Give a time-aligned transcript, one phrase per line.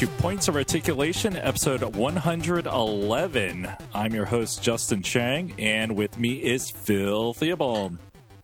[0.00, 3.68] to Points of Articulation, episode 111.
[3.92, 7.98] I'm your host, Justin Chang, and with me is Phil Theobald.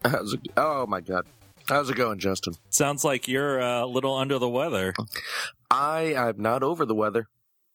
[0.04, 1.24] How's it, oh my god.
[1.66, 2.56] How's it going, Justin?
[2.68, 4.92] Sounds like you're uh, a little under the weather.
[5.70, 7.26] I I'm not over the weather.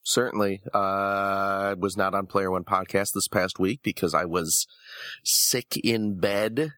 [0.03, 0.61] Certainly.
[0.71, 4.67] Uh, I was not on Player One podcast this past week because I was
[5.23, 6.73] sick in bed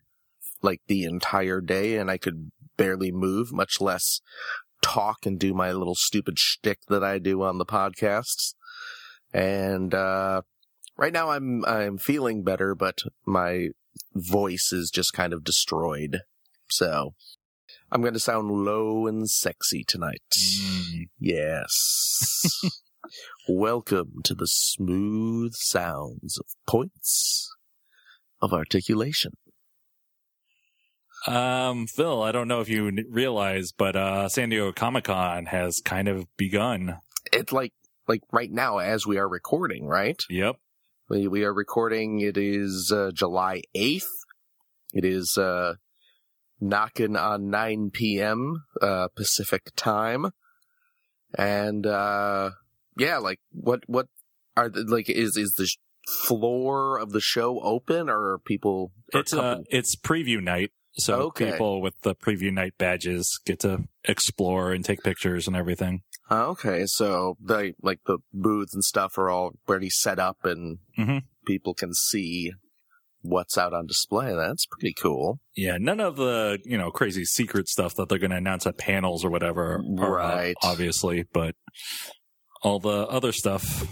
[0.62, 4.22] like the entire day and I could barely move, much less
[4.84, 8.54] talk and do my little stupid shtick that I do on the podcasts.
[9.34, 10.42] And uh,
[10.98, 13.70] right now I'm I'm feeling better, but my
[14.14, 16.20] voice is just kind of destroyed.
[16.70, 17.16] So
[17.92, 20.22] I'm going to sound low and sexy tonight.
[20.38, 21.08] Mm.
[21.20, 22.61] Yes.
[23.48, 27.50] Welcome to the smooth sounds of points
[28.42, 29.34] of articulation.
[31.26, 35.80] Um, Phil, I don't know if you realize, but uh, San Diego Comic Con has
[35.84, 36.98] kind of begun.
[37.32, 37.74] It's like
[38.08, 40.22] like right now as we are recording, right?
[40.30, 40.58] Yep.
[41.10, 42.20] We we are recording.
[42.20, 44.10] It is uh, July eighth.
[44.94, 45.76] It is uh,
[46.60, 48.64] knocking on nine p.m.
[48.82, 50.32] Uh, Pacific time,
[51.38, 52.52] and uh,
[52.98, 54.08] yeah, like what what
[54.56, 55.70] are the, like is is the
[56.26, 58.92] floor of the show open or are people?
[59.14, 61.52] are It's uh, it's preview night, so Okay.
[61.52, 66.02] people with the preview night badges get to explore and take pictures and everything.
[66.31, 71.23] Okay, so the like the booths and stuff are all already set up, and Mhm.
[71.45, 72.52] people can see
[73.21, 74.33] what's out on display.
[74.36, 75.39] That's pretty cool.
[75.55, 78.77] Yeah, none of the you know crazy secret stuff that they're going to announce at
[78.77, 80.55] panels or whatever, uh, Right.
[80.64, 81.55] obviously, but
[82.61, 83.86] all the other stuff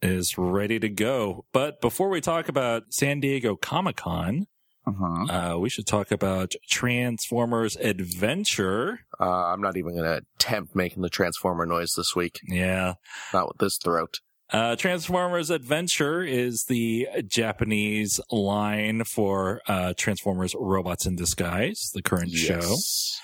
[0.00, 1.44] is ready to go.
[1.52, 4.46] But before we talk about San Diego Comic Con,
[4.86, 5.32] Uh-huh.
[5.32, 9.00] uh, we should talk about Transformers Adventure.
[9.18, 12.40] Uh, I'm not even going to attempt making the Transformer noise this week.
[12.46, 12.94] Yeah,
[13.32, 14.20] Not with this throat.
[14.50, 22.30] Uh, Transformers Adventure is the Japanese line for uh, Transformers Robots in Disguise, the current
[22.32, 22.60] show.
[22.60, 23.20] Yes.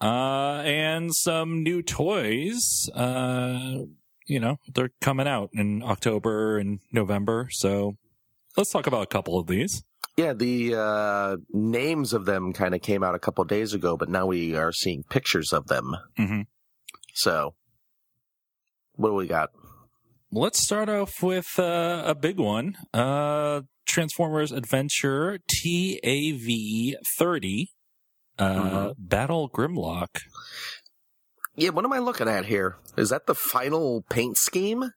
[0.00, 2.88] Uh, and some new toys.
[2.94, 3.82] Uh,
[4.26, 7.48] you know, they're coming out in October and November.
[7.50, 7.96] So
[8.56, 9.82] let's talk about a couple of these.
[10.16, 14.08] Yeah, the uh, names of them kind of came out a couple days ago, but
[14.10, 15.96] now we are seeing pictures of them.
[16.18, 16.46] Mhm.
[17.14, 17.54] So,
[18.96, 19.50] what do we got?
[20.30, 22.76] Let's start off with uh, a big one.
[22.92, 27.68] Uh, Transformers Adventure TAV 30.
[28.38, 28.94] Uh, Mhm.
[28.98, 30.08] Battle Grimlock.
[31.54, 32.76] Yeah, what am I looking at here?
[32.96, 34.92] Is that the final paint scheme?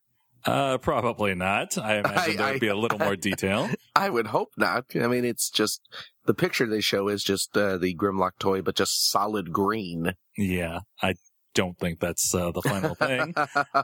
[0.46, 1.78] Uh, probably not.
[1.78, 3.70] I imagine there'd be a little more detail.
[3.96, 4.86] I would hope not.
[4.96, 5.82] I mean, it's just
[6.26, 10.14] the picture they show is just uh, the Grimlock toy, but just solid green.
[10.38, 11.16] yeah, I
[11.56, 13.34] don't think that's uh, the final thing.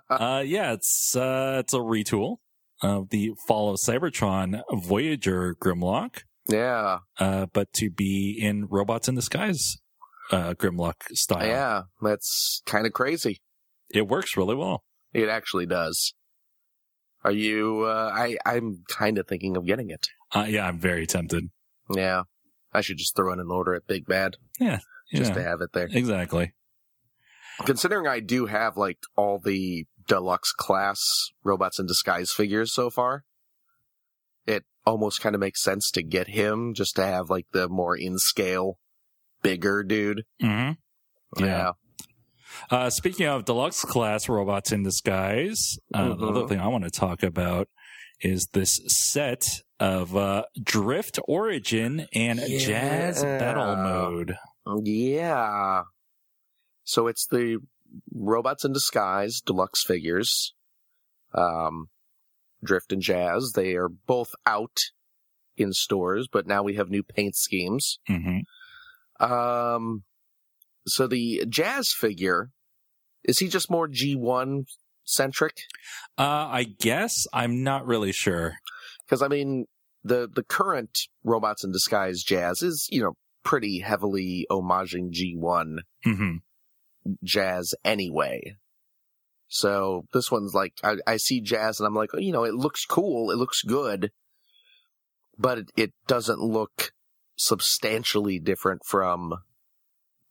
[0.10, 2.38] Uh, yeah, it's uh, it's a retool
[2.84, 9.16] of the Fall of Cybertron Voyager Grimlock, yeah, uh, but to be in Robots in
[9.16, 9.78] Disguise
[10.32, 11.48] uh, Grimlock style.
[11.48, 13.42] yeah, that's kind of crazy.
[13.94, 14.84] It works really well.
[15.14, 16.14] It actually does.
[17.24, 17.82] Are you?
[17.84, 20.08] Uh, I I'm kind of thinking of getting it.
[20.34, 21.50] Uh, yeah, I'm very tempted.
[21.94, 22.24] Yeah,
[22.74, 24.80] I should just throw in an order at Big Bad Yeah,
[25.14, 25.88] just Yeah, to have it there.
[25.92, 26.54] exactly.
[27.66, 31.00] Considering I do have like all the deluxe class
[31.44, 33.24] robots in disguise figures so far,
[34.48, 37.96] it almost kind of makes sense to get him just to have like the more
[37.96, 38.80] in scale,
[39.44, 40.24] bigger dude.
[40.40, 40.72] hmm Yeah.
[41.40, 41.72] Yeah.
[42.70, 46.90] Uh, speaking of deluxe class robots in disguise, uh, the other thing I want to
[46.92, 47.68] talk about
[48.22, 49.44] is this set
[49.80, 54.36] of uh, Drift Origin and Jazz Battle Mode.
[54.84, 55.84] Yeah.
[56.84, 57.60] So it's the
[58.14, 60.54] robots in disguise deluxe figures.
[61.34, 61.88] Um,
[62.64, 63.54] Drift and Jazz.
[63.56, 64.78] They are both out
[65.58, 67.98] in stores, but now we have new paint schemes.
[68.08, 68.40] hmm
[69.20, 70.04] Um,
[70.88, 72.50] so the Jazz figure,
[73.24, 74.66] is he just more G1
[75.04, 75.58] centric?
[76.18, 78.56] Uh, I guess I'm not really sure.
[79.06, 79.66] Because I mean,
[80.04, 83.14] the the current robots in disguise Jazz is you know
[83.44, 86.36] pretty heavily homaging G1 hmm
[87.24, 88.56] Jazz anyway.
[89.48, 92.54] So this one's like I, I see Jazz and I'm like, oh, you know, it
[92.54, 94.12] looks cool, it looks good,
[95.38, 96.92] but it, it doesn't look
[97.36, 99.34] substantially different from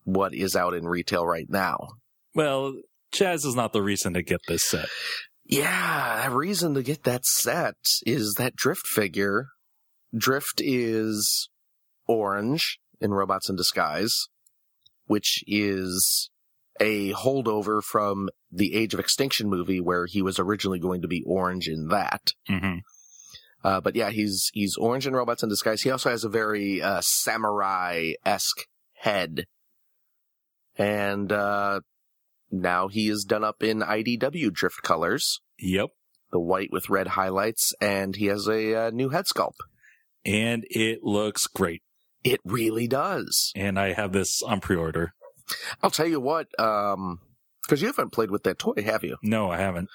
[0.04, 1.88] what is out in retail right now.
[2.34, 2.74] Well,
[3.12, 4.88] Jazz is not the reason to get this set.
[5.44, 7.74] Yeah, a reason to get that set
[8.06, 9.46] is that Drift figure.
[10.16, 11.48] Drift is
[12.06, 14.28] orange in Robots in Disguise,
[15.06, 16.30] which is
[16.80, 21.22] a holdover from the Age of Extinction movie where he was originally going to be
[21.26, 22.28] orange in that.
[22.48, 22.76] hmm
[23.62, 25.82] Uh, but yeah, he's he's orange in Robots in Disguise.
[25.82, 29.44] He also has a very uh, samurai esque head,
[30.80, 31.80] and uh,
[32.50, 35.90] now he is done up in IDW drift colors, Yep.
[36.32, 39.58] the white with red highlights, and he has a uh, new head sculpt.
[40.24, 41.82] And it looks great.
[42.24, 43.52] It really does.
[43.54, 45.14] And I have this on pre-order.
[45.82, 47.20] I'll tell you what, um,
[47.62, 49.16] because you haven't played with that toy, have you?
[49.22, 49.88] No, I haven't.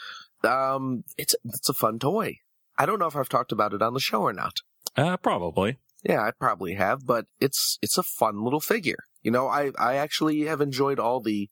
[0.43, 2.37] Um, it's it's a fun toy.
[2.77, 4.57] I don't know if I've talked about it on the show or not.
[4.97, 5.77] Uh, probably.
[6.03, 8.99] Yeah, I probably have, but it's it's a fun little figure.
[9.25, 11.49] You know, I I actually have enjoyed all the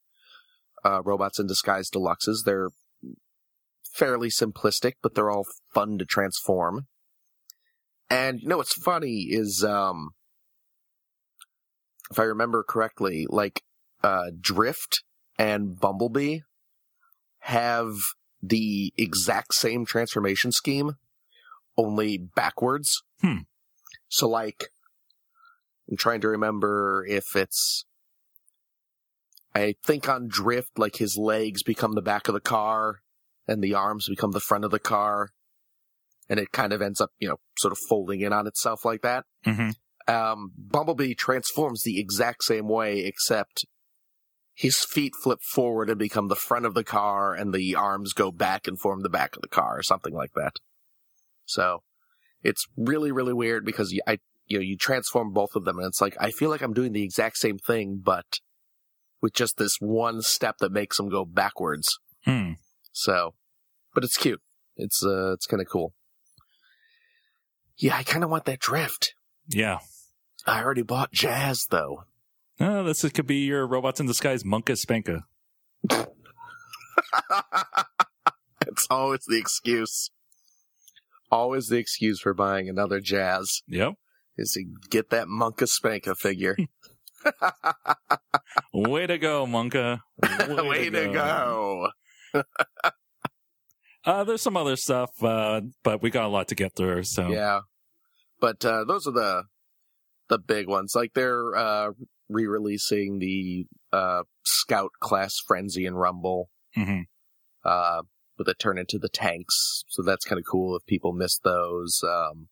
[0.86, 2.44] uh, robots in disguise deluxes.
[2.46, 2.70] They're
[3.94, 6.86] fairly simplistic, but they're all fun to transform.
[8.12, 10.12] And you know what's funny is, um,
[12.12, 13.64] if I remember correctly, like
[14.04, 15.02] uh, Drift
[15.40, 16.42] and Bumblebee
[17.40, 17.96] have
[18.40, 20.92] the exact same transformation scheme,
[21.76, 23.02] only backwards.
[23.20, 23.46] Hmm.
[24.10, 24.68] So like,
[25.94, 27.86] I'm trying to remember if it's,
[29.54, 33.02] I think on Drift, like his legs become the back of the car
[33.48, 35.30] and the arms become the front of the car.
[36.28, 39.04] And it kind of ends up, you know, sort of folding in on itself like
[39.04, 39.26] that.
[39.46, 39.70] hmm
[40.08, 43.68] Um, Bumblebee transforms the exact same way, except
[44.56, 48.32] his feet flip forward and become the front of the car and the arms go
[48.32, 50.54] back and form the back of the car or something like that.
[51.46, 51.84] So
[52.42, 56.02] it's really, really weird because I, you know, you transform both of them and it's
[56.02, 58.40] like, I feel like I'm doing the exact same thing, but
[59.22, 61.88] with just this one step that makes them go backwards.
[62.26, 62.54] Hmm.
[62.92, 63.36] So,
[63.94, 64.42] but it's cute.
[64.76, 65.94] It's, uh, it's kind of cool.
[67.78, 69.16] Yeah, I kind of want that drift.
[69.48, 69.80] Yeah.
[70.46, 72.04] I already bought Jazz though.
[72.60, 75.24] Uh, this could be your robots in disguise, Monka Spanka.
[78.68, 80.12] it's always the excuse.
[81.32, 83.94] Always the excuse for buying another Jazz Yep.
[84.38, 86.58] Is to get that Monka Spanka figure.
[88.74, 90.00] Way to go, Monka.
[90.68, 91.90] Way, to go.
[94.06, 97.04] Uh, there's some other stuff, uh, but we got a lot to get through.
[97.04, 97.62] So Yeah.
[98.42, 99.44] But uh, those are the
[100.28, 100.92] the big ones.
[100.94, 101.92] Like they're uh,
[102.28, 106.50] re-releasing the uh, Scout class Frenzy and Rumble.
[106.78, 107.04] Mhm.
[107.64, 108.02] uh,
[108.38, 109.86] but that turn into the tanks.
[109.88, 112.02] So that's kind of cool if people miss those.
[112.04, 112.50] Um,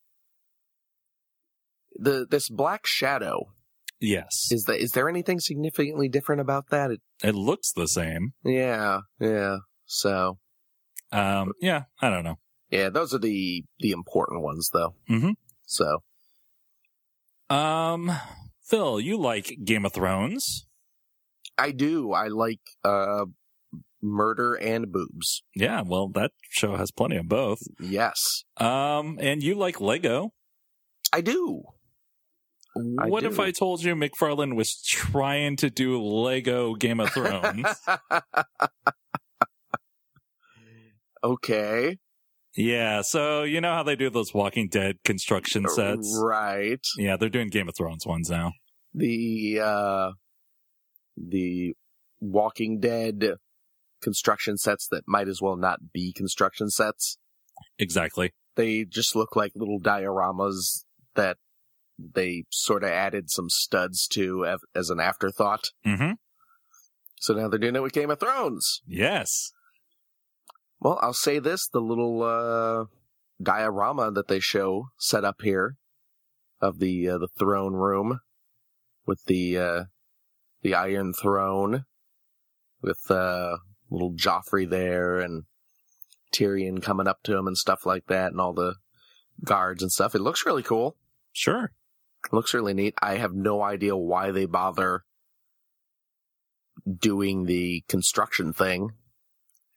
[1.96, 3.52] the this Black Shadow
[4.00, 6.90] yes, is that is there anything significantly different about that?
[6.90, 8.32] It, it looks the same.
[8.44, 9.58] yeah, yeah.
[9.86, 10.38] So
[11.12, 12.38] Um, yeah, I don't know.
[12.70, 14.94] yeah, those are the the important ones though.
[15.10, 15.34] Mhm.
[15.66, 16.02] So
[17.50, 18.10] Um,
[18.64, 20.66] Phil, you like Game of Thrones?
[21.58, 22.12] I do.
[22.12, 23.26] I like uh,
[24.00, 25.42] murder and boobs.
[25.54, 27.58] Yeah, well, that show has plenty of both.
[27.78, 30.32] Yes, Um, and you like Lego.
[31.12, 31.62] I do.
[32.76, 33.28] I what do.
[33.28, 37.66] if I told you McFarlane was trying to do Lego Game of Thrones?
[41.24, 41.98] okay.
[42.56, 46.18] yeah, so you know how they do those Walking Dead construction sets?
[46.18, 46.80] Right.
[46.96, 48.52] Yeah, they're doing Game of Thrones ones now.
[48.94, 50.12] the uh
[51.16, 51.74] the
[52.20, 53.34] Walking Dead
[54.02, 57.18] construction sets that might as well not be construction sets.
[57.78, 58.32] Exactly.
[58.56, 61.36] They just look like little dioramas that
[61.98, 65.70] they sort of added some studs to as an afterthought.
[65.86, 66.12] Mm-hmm.
[67.20, 68.82] So now they're doing it with Game of Thrones.
[68.86, 69.52] Yes.
[70.80, 72.86] Well, I'll say this, the little uh
[73.40, 75.76] diorama that they show set up here
[76.60, 78.20] of the uh, the throne room
[79.06, 79.84] with the uh
[80.62, 81.84] the iron throne
[82.80, 83.56] with uh
[83.90, 85.44] little Joffrey there and
[86.32, 88.76] Tyrion coming up to him and stuff like that and all the
[89.44, 90.14] guards and stuff.
[90.14, 90.96] It looks really cool.
[91.32, 91.72] Sure.
[92.30, 92.94] Looks really neat.
[93.02, 95.02] I have no idea why they bother
[96.98, 98.90] doing the construction thing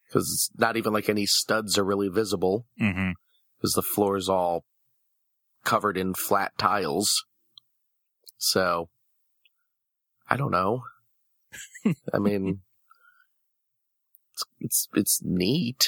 [0.08, 3.10] because it's not even like any studs are really visible Mm-hmm.
[3.58, 4.64] because the floor is all
[5.64, 7.24] covered in flat tiles.
[8.38, 8.88] So,
[10.28, 10.82] I don't know.
[12.14, 12.60] I mean,
[14.32, 15.86] it's, it's it's neat.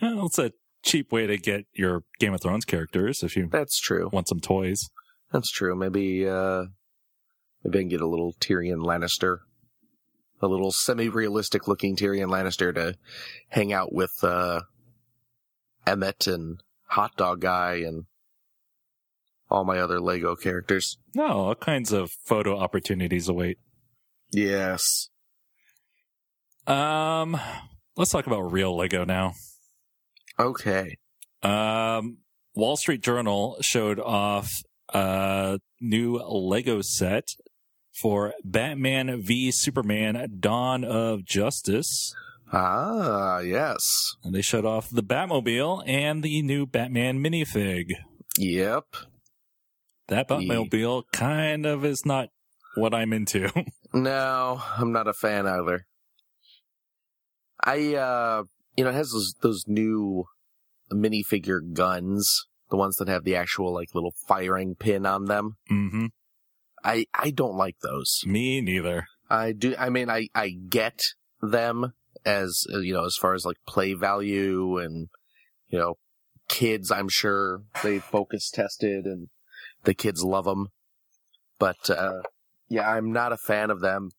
[0.00, 0.52] Well, it's a
[0.84, 4.10] cheap way to get your Game of Thrones characters if you That's true.
[4.12, 4.88] want some toys.
[5.32, 5.74] That's true.
[5.76, 6.64] Maybe uh
[7.64, 9.38] maybe I can get a little Tyrion Lannister.
[10.40, 12.94] A little semi-realistic looking Tyrion Lannister to
[13.48, 14.62] hang out with uh
[15.86, 18.04] Emmett and Hot Dog Guy and
[19.50, 20.98] all my other Lego characters.
[21.14, 23.58] No, all kinds of photo opportunities await.
[24.30, 25.08] Yes.
[26.66, 27.40] Um,
[27.96, 29.32] let's talk about real Lego now.
[30.38, 30.98] Okay.
[31.42, 32.18] Um,
[32.54, 34.50] Wall Street Journal showed off
[34.92, 37.28] a new Lego set
[37.92, 42.14] for Batman v Superman Dawn of Justice.
[42.52, 44.14] Ah, yes.
[44.24, 47.92] And they showed off the Batmobile and the new Batman minifig.
[48.38, 48.84] Yep.
[50.08, 52.30] That Batmobile kind of is not
[52.76, 53.50] what I'm into.
[53.90, 55.86] No, I'm not a fan either.
[57.64, 58.42] I, uh,
[58.76, 60.26] you know, it has those, those new
[60.92, 65.56] minifigure guns, the ones that have the actual, like, little firing pin on them.
[65.68, 66.06] hmm
[66.84, 68.22] I, I don't like those.
[68.24, 69.08] Me neither.
[69.28, 71.02] I do, I mean, I, I get
[71.42, 71.92] them
[72.24, 75.08] as, uh, you know, as far as like play value and,
[75.68, 75.94] you know,
[76.48, 79.28] kids, I'm sure they focus tested and
[79.84, 80.68] the kids love them.
[81.58, 82.22] But, uh,
[82.68, 84.10] yeah, I'm not a fan of them.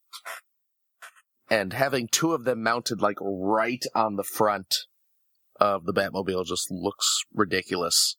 [1.50, 4.76] And having two of them mounted like right on the front
[5.60, 8.18] of the Batmobile just looks ridiculous.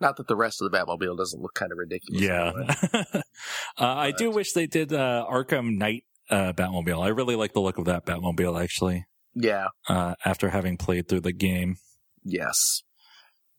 [0.00, 2.22] Not that the rest of the Batmobile doesn't look kind of ridiculous.
[2.22, 2.52] Yeah.
[3.12, 3.20] uh,
[3.78, 7.04] I do wish they did uh, Arkham Knight uh, Batmobile.
[7.04, 9.04] I really like the look of that Batmobile, actually,
[9.34, 9.66] yeah.
[9.88, 11.76] uh, after having played through the game.
[12.24, 12.82] Yes.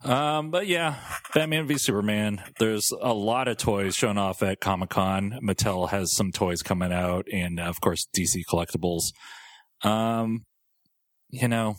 [0.04, 0.96] Um, but yeah,
[1.34, 2.42] Batman v Superman.
[2.58, 5.40] There's a lot of toys shown off at Comic Con.
[5.44, 9.12] Mattel has some toys coming out, and uh, of course DC collectibles.
[9.84, 10.46] Um,
[11.30, 11.76] you know,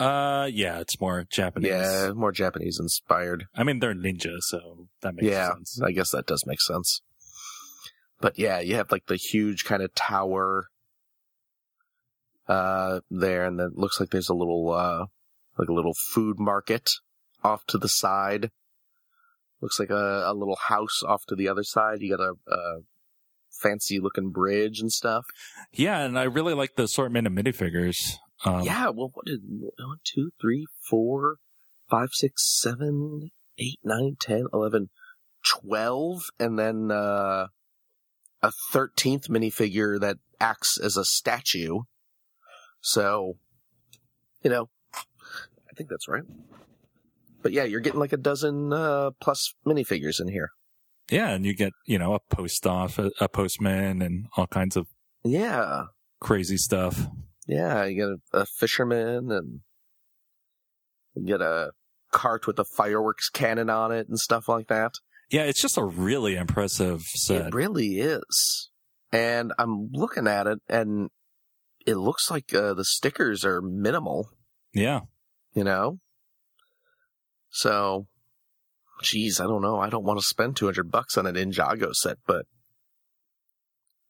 [0.00, 1.70] Uh, yeah, it's more Japanese.
[1.70, 3.44] Yeah, more Japanese inspired.
[3.54, 5.80] I mean, they're ninja, so that makes yeah, sense.
[5.82, 7.02] I guess that does make sense.
[8.18, 10.68] But yeah, you have like the huge kind of tower
[12.50, 15.06] uh there and then it looks like there's a little uh
[15.58, 16.90] like a little food market
[17.44, 18.50] off to the side.
[19.60, 22.00] Looks like a, a little house off to the other side.
[22.00, 22.80] You got a, a
[23.60, 25.26] fancy looking bridge and stuff.
[25.72, 28.14] Yeah, and I really like the assortment of minifigures.
[28.44, 31.36] Um, yeah, well, what did one, two, three, four,
[31.90, 34.88] five, six, seven, eight, nine, ten, eleven,
[35.46, 37.48] twelve, and then uh,
[38.42, 41.80] a thirteenth minifigure that acts as a statue.
[42.80, 43.36] So,
[44.42, 46.22] you know, I think that's right.
[47.42, 50.50] But yeah, you're getting like a dozen uh, plus minifigures in here.
[51.10, 54.76] yeah, and you get you know a post off, a, a postman, and all kinds
[54.76, 54.86] of
[55.24, 55.84] Yeah,
[56.20, 57.06] crazy stuff.
[57.46, 57.84] yeah.
[57.84, 59.60] You get a, a fisherman and
[61.14, 61.72] you get a
[62.12, 64.92] cart with a fireworks cannon on it and stuff like that.
[65.30, 67.46] Yeah, it's just a really impressive set.
[67.48, 68.70] It really is.
[69.12, 71.08] And I'm looking at it and
[71.90, 74.30] it looks like uh, the stickers are minimal,
[74.72, 75.00] yeah,
[75.54, 75.98] you know?
[77.50, 78.06] So,
[79.02, 79.80] geez, I don't know.
[79.80, 82.46] I don't want to spend 200 bucks on an Ninjago set, but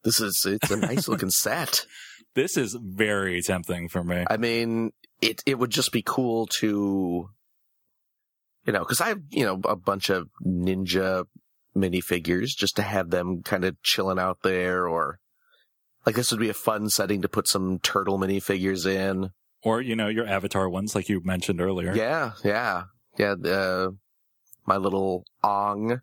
[0.05, 1.87] this is, it's a nice looking set.
[2.35, 4.25] this is very tempting for me.
[4.29, 7.31] I mean, it, it would just be cool to,
[8.67, 11.25] you know, cause I have, you know, a bunch of ninja
[11.75, 15.19] minifigures just to have them kind of chilling out there or
[16.07, 19.31] like this would be a fun setting to put some turtle minifigures in.
[19.63, 21.95] or you know your Avatar ones, like you mentioned earlier.
[21.95, 22.85] Yeah, yeah,
[23.19, 23.33] yeah.
[23.33, 23.91] Uh,
[24.67, 25.99] my little Ong, I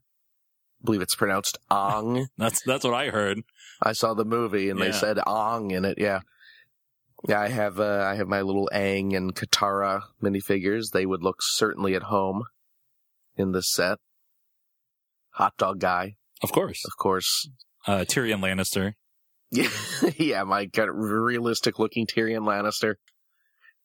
[0.84, 2.28] believe it's pronounced Ong.
[2.38, 3.42] That's that's what I heard.
[3.82, 5.98] I saw the movie and they said Ong in it.
[6.00, 6.22] Yeah,
[7.28, 7.40] yeah.
[7.42, 10.92] I have uh, I have my little Aang and Katara minifigures.
[10.92, 12.44] They would look certainly at home
[13.36, 14.00] in this set.
[15.32, 17.48] Hot dog guy, Of course, of course.
[17.86, 18.94] uh, Tyrion Lannister.
[19.52, 19.70] Yeah,
[20.18, 20.44] yeah.
[20.44, 22.96] My kind of realistic looking Tyrion Lannister,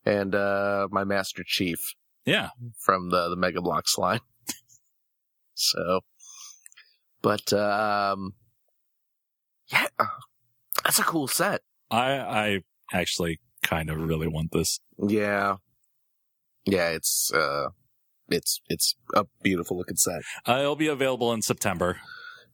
[0.04, 1.78] and uh, my Master Chief.
[2.24, 2.50] Yeah,
[2.84, 4.20] from the the Mega Bloks line.
[5.54, 6.00] so,
[7.20, 8.34] but um,
[9.68, 9.86] yeah,
[10.84, 11.62] that's a cool set.
[11.90, 12.58] I I
[12.92, 14.80] actually kind of really want this.
[14.98, 15.56] Yeah,
[16.64, 17.68] yeah, it's uh,
[18.28, 20.22] it's it's a beautiful looking set.
[20.46, 21.98] Uh, it'll be available in September,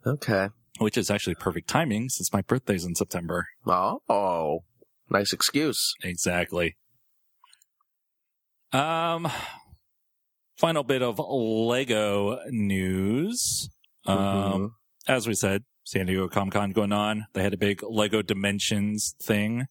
[0.06, 0.48] Okay.
[0.78, 3.46] Which is actually perfect timing since my birthday's in September.
[3.66, 4.64] Oh,
[5.10, 5.94] nice excuse.
[6.02, 6.76] Exactly.
[8.72, 9.28] Um,
[10.56, 13.68] final bit of Lego news.
[14.06, 14.70] Um, Mhm.
[15.06, 17.26] as we said, San Diego Comic Con going on.
[17.32, 19.66] They had a big Lego Dimensions thing,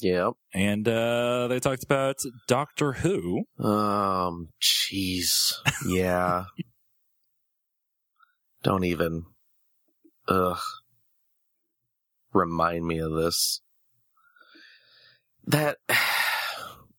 [0.00, 0.34] Yep.
[0.54, 3.44] and uh, they talked about Doctor Who.
[3.58, 4.50] Um.
[4.62, 5.54] Jeez.
[5.86, 6.44] Yeah.
[8.62, 9.24] Don't even.
[10.28, 10.58] Ugh.
[12.32, 13.60] Remind me of this.
[15.46, 15.78] That.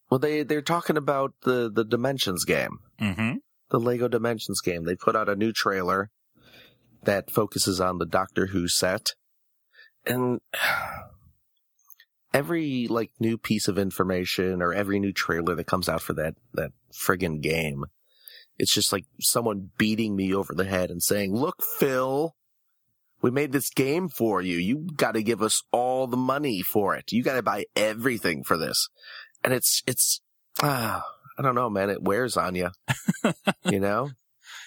[0.10, 3.40] Well, they they're talking about the the Dimensions game, Mm-hmm.
[3.72, 4.86] the Lego Dimensions game.
[4.86, 6.12] They put out a new trailer
[7.04, 9.16] that focuses on the Doctor Who set,
[10.06, 10.40] and
[12.34, 16.36] every like new piece of information or every new trailer that comes out for that
[16.54, 16.72] that
[17.06, 17.84] friggin' game,
[18.58, 22.34] it's just like someone beating me over the head and saying, "Look, Phil,
[23.22, 24.58] we made this game for you.
[24.58, 27.12] You got to give us all the money for it.
[27.12, 28.88] You got to buy everything for this."
[29.44, 30.22] And it's it's
[30.62, 31.04] ah,
[31.38, 31.90] I don't know, man.
[31.90, 32.70] It wears on you,
[33.66, 34.10] you know.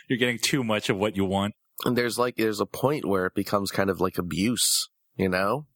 [0.08, 1.54] You're getting too much of what you want.
[1.84, 5.66] And there's like there's a point where it becomes kind of like abuse, you know?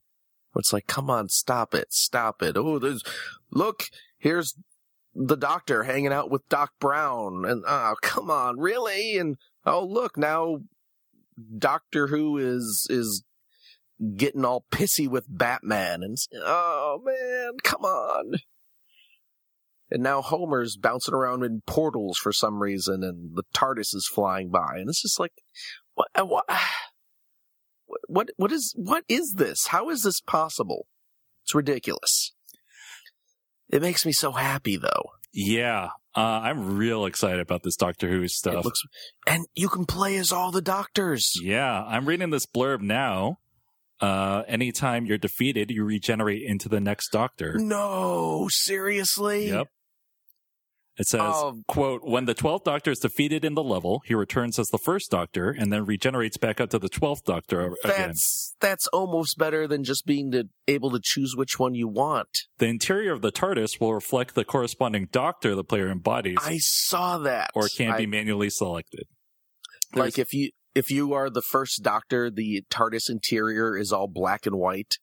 [0.53, 2.57] Where it's like, come on, stop it, stop it.
[2.57, 3.03] Oh, there's
[3.51, 3.85] look,
[4.19, 4.55] here's
[5.15, 9.17] the doctor hanging out with Doc Brown, and oh, come on, really?
[9.17, 10.59] And oh, look now,
[11.59, 13.25] Doctor Who is is
[14.17, 18.35] getting all pissy with Batman, and oh man, come on.
[19.91, 24.51] And now Homer's bouncing around in portals for some reason, and the TARDIS is flying
[24.51, 25.33] by, and it's just like,
[25.95, 26.25] what, uh,
[27.87, 29.69] what, what, what is, what is this?
[29.69, 30.87] How is this possible?
[31.45, 32.33] It's ridiculous.
[33.69, 35.11] It makes me so happy, though.
[35.33, 38.65] Yeah, uh, I'm real excited about this Doctor Who stuff.
[38.65, 38.81] looks,
[39.27, 41.33] and you can play as all the doctors.
[41.43, 43.39] Yeah, I'm reading this blurb now.
[44.01, 47.57] Uh, anytime you're defeated, you regenerate into the next Doctor.
[47.59, 49.49] No, seriously?
[49.49, 49.69] Yep.
[50.97, 51.61] It says, Oh.
[51.67, 55.11] quote, when the 12th Doctor is defeated in the level, he returns as the first
[55.11, 58.09] Doctor and then regenerates back up to the 12th Doctor again.
[58.09, 62.29] That's that's almost better than just being to, able to choose which one you want.
[62.59, 67.19] The interior of the TARDIS will reflect the corresponding Doctor the player embodies I saw
[67.19, 67.51] that.
[67.55, 69.07] or can I- be manually selected.
[69.95, 74.45] like if you if you are the first Doctor, the TARDIS interior is all black
[74.47, 74.95] and white,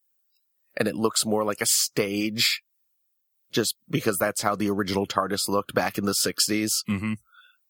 [0.78, 2.62] and it looks more like a stage,
[3.52, 6.72] just because that's how the original TARDIS looked back in the '60s.
[6.88, 7.14] hmm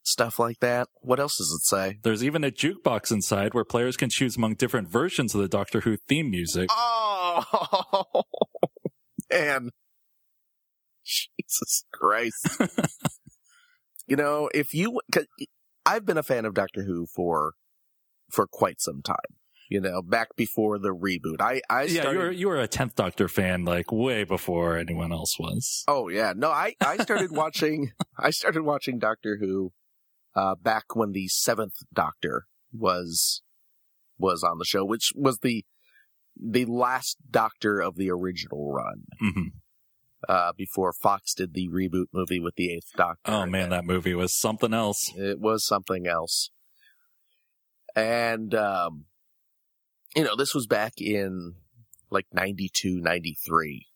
[0.03, 0.87] Stuff like that.
[1.01, 1.99] What else does it say?
[2.01, 5.81] There's even a jukebox inside where players can choose among different versions of the Doctor
[5.81, 6.69] Who theme music.
[6.71, 8.23] Oh
[9.31, 9.69] man,
[11.03, 12.47] Jesus Christ!
[14.07, 15.27] you know, if you, cause
[15.85, 17.53] I've been a fan of Doctor Who for
[18.31, 19.17] for quite some time.
[19.71, 21.39] You know, back before the reboot.
[21.39, 22.11] I I yeah, started.
[22.11, 25.85] you were you were a tenth Doctor fan like way before anyone else was.
[25.87, 29.71] Oh yeah, no, I I started watching I started watching Doctor Who
[30.35, 33.43] uh back when the seventh Doctor was
[34.17, 35.63] was on the show, which was the
[36.35, 39.03] the last Doctor of the original run.
[39.21, 39.47] hmm
[40.27, 43.31] Uh before Fox did the reboot movie with the eighth Doctor.
[43.31, 45.13] Oh man, that movie was something else.
[45.15, 46.51] it was something else.
[47.95, 49.05] And um
[50.15, 51.55] you know, this was back in
[52.09, 53.87] like 92, 93.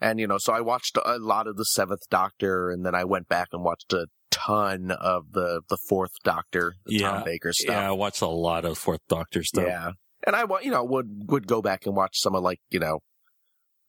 [0.00, 3.04] And you know, so I watched a lot of the Seventh Doctor and then I
[3.04, 7.10] went back and watched a ton of the the Fourth Doctor, the Yeah.
[7.12, 7.72] Tom Baker stuff.
[7.74, 9.64] Yeah, I watched a lot of Fourth Doctor stuff.
[9.66, 9.92] Yeah.
[10.26, 13.00] And I you know, would would go back and watch some of like, you know,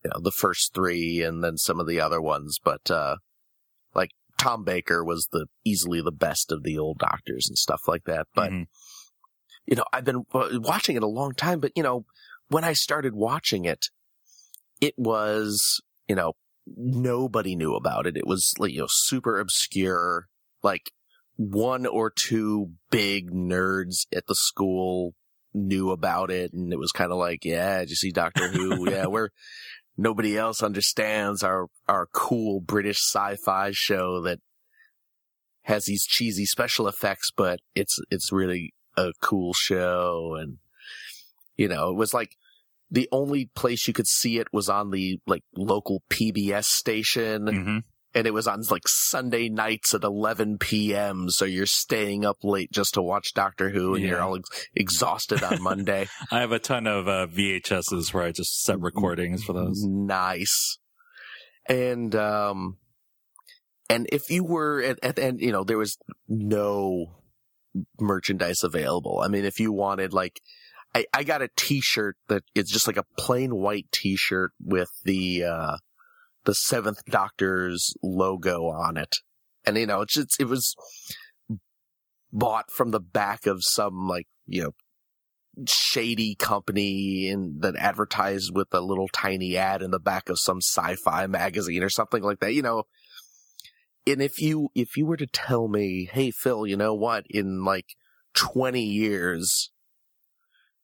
[0.04, 3.18] you know, the first 3 and then some of the other ones, but uh
[3.94, 8.04] like Tom Baker was the easily the best of the old doctors and stuff like
[8.06, 8.28] that.
[8.36, 8.66] But Mhm.
[9.68, 12.06] You know, I've been uh, watching it a long time, but you know,
[12.50, 13.88] when I started watching it,
[14.82, 16.34] it was, you know,
[16.68, 18.18] nobody knew about it.
[18.18, 20.28] It was like, you know, super obscure.
[20.64, 20.92] Like
[21.38, 25.14] one or two big nerds at the school
[25.54, 26.54] knew about it.
[26.54, 28.90] And it was kind of like, yeah, did you see Doctor Who?
[28.90, 29.30] yeah, we're,
[29.98, 34.40] nobody else understands our, our cool British sci-fi show that
[35.64, 40.36] has these cheesy special effects, but it's, it's really a cool show.
[40.40, 40.58] And,
[41.56, 42.36] you know, it was like,
[42.92, 47.48] the only place you could see it was on the like local PBS station.
[47.48, 47.78] hmm
[48.18, 51.30] And it was on like Sunday nights at 11 p.m.
[51.30, 54.10] So you're staying up late just to watch Doctor Who and Yeah.
[54.12, 56.08] you're all ex- exhausted on Monday.
[56.32, 59.84] I have a ton of uh, VHSs where I just set recordings for those.
[59.84, 60.78] Nice.
[61.68, 62.78] And, um,
[63.90, 65.98] and if you were at, at, and you know, there was
[66.30, 67.16] no
[68.00, 69.22] merchandise available.
[69.24, 70.40] I mean, if you wanted like,
[70.94, 75.44] I, I got a t-shirt that it's just like a plain white t-shirt with the,
[75.44, 75.78] uh,
[76.46, 79.16] the seventh doctor's logo on it.
[79.66, 80.76] And you know, it's just, it was
[82.32, 84.72] bought from the back of some like, you know,
[85.68, 90.58] shady company and that advertised with a little tiny ad in the back of some
[90.58, 92.84] sci-fi magazine or something like that, you know.
[94.08, 97.64] And if you, if you were to tell me, hey, Phil, you know what, in
[97.64, 97.96] like
[98.36, 99.72] 20 years,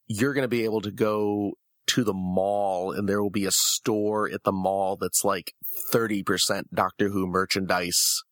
[0.07, 1.53] you're going to be able to go
[1.87, 5.53] to the mall and there will be a store at the mall that's like
[5.91, 8.23] 30% Doctor Who merchandise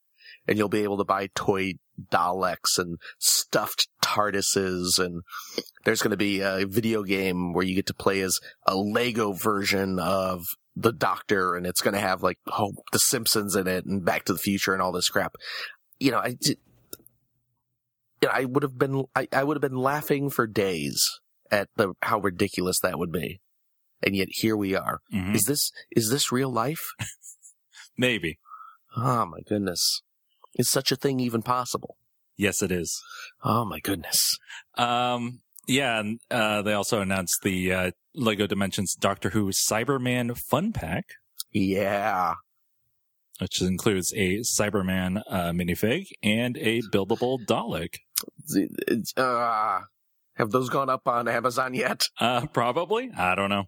[0.47, 1.73] and you'll be able to buy toy
[2.11, 5.21] Daleks and stuffed TARDISes and
[5.83, 9.33] there's going to be a video game where you get to play as a Lego
[9.33, 10.45] version of
[10.81, 14.25] the Doctor, and it's going to have like oh, the Simpsons in it and Back
[14.25, 15.33] to the Future and all this crap.
[15.99, 16.55] You know, I, ju-
[18.21, 21.01] you know, I would have been, I, I would have been laughing for days
[21.51, 23.41] at the how ridiculous that would be,
[24.03, 24.99] and yet here we are.
[25.13, 25.35] Mhm.
[25.35, 26.83] Is this is this real life?
[27.97, 28.39] Maybe.
[28.95, 30.01] Oh my goodness,
[30.55, 31.97] is such a thing even possible?
[32.37, 33.01] Yes, it is.
[33.43, 34.37] Oh my goodness.
[34.77, 40.73] Um, yeah, and uh, they also announced the uh, Lego Dimensions Doctor Who Cyberman Fun
[40.73, 41.05] Pack,
[41.53, 42.33] Yeah.
[43.39, 47.95] which includes a Cyberman uh, minifig and a buildable Dalek.
[49.15, 49.79] Uh,
[50.35, 52.03] have those gone up on Amazon yet?
[52.19, 53.11] Uh, probably.
[53.15, 53.65] I don't know.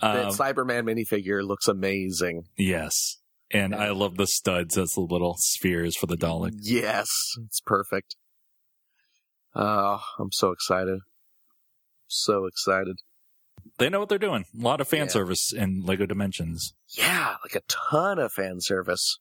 [0.00, 2.44] that Um, Cyberman minifigure looks amazing.
[2.56, 3.16] yes.
[3.52, 6.52] And I love the studs as the little spheres for the Dalek.
[6.60, 7.08] Yes,
[7.44, 8.14] it's perfect.
[9.54, 11.00] Oh, I'm so excited.
[12.06, 12.96] So excited.
[13.78, 14.44] They know what they're doing.
[14.58, 15.12] A lot of fan Yeah.
[15.12, 16.74] service in Lego Dimensions.
[16.88, 19.18] Yeah, like a ton of fan service.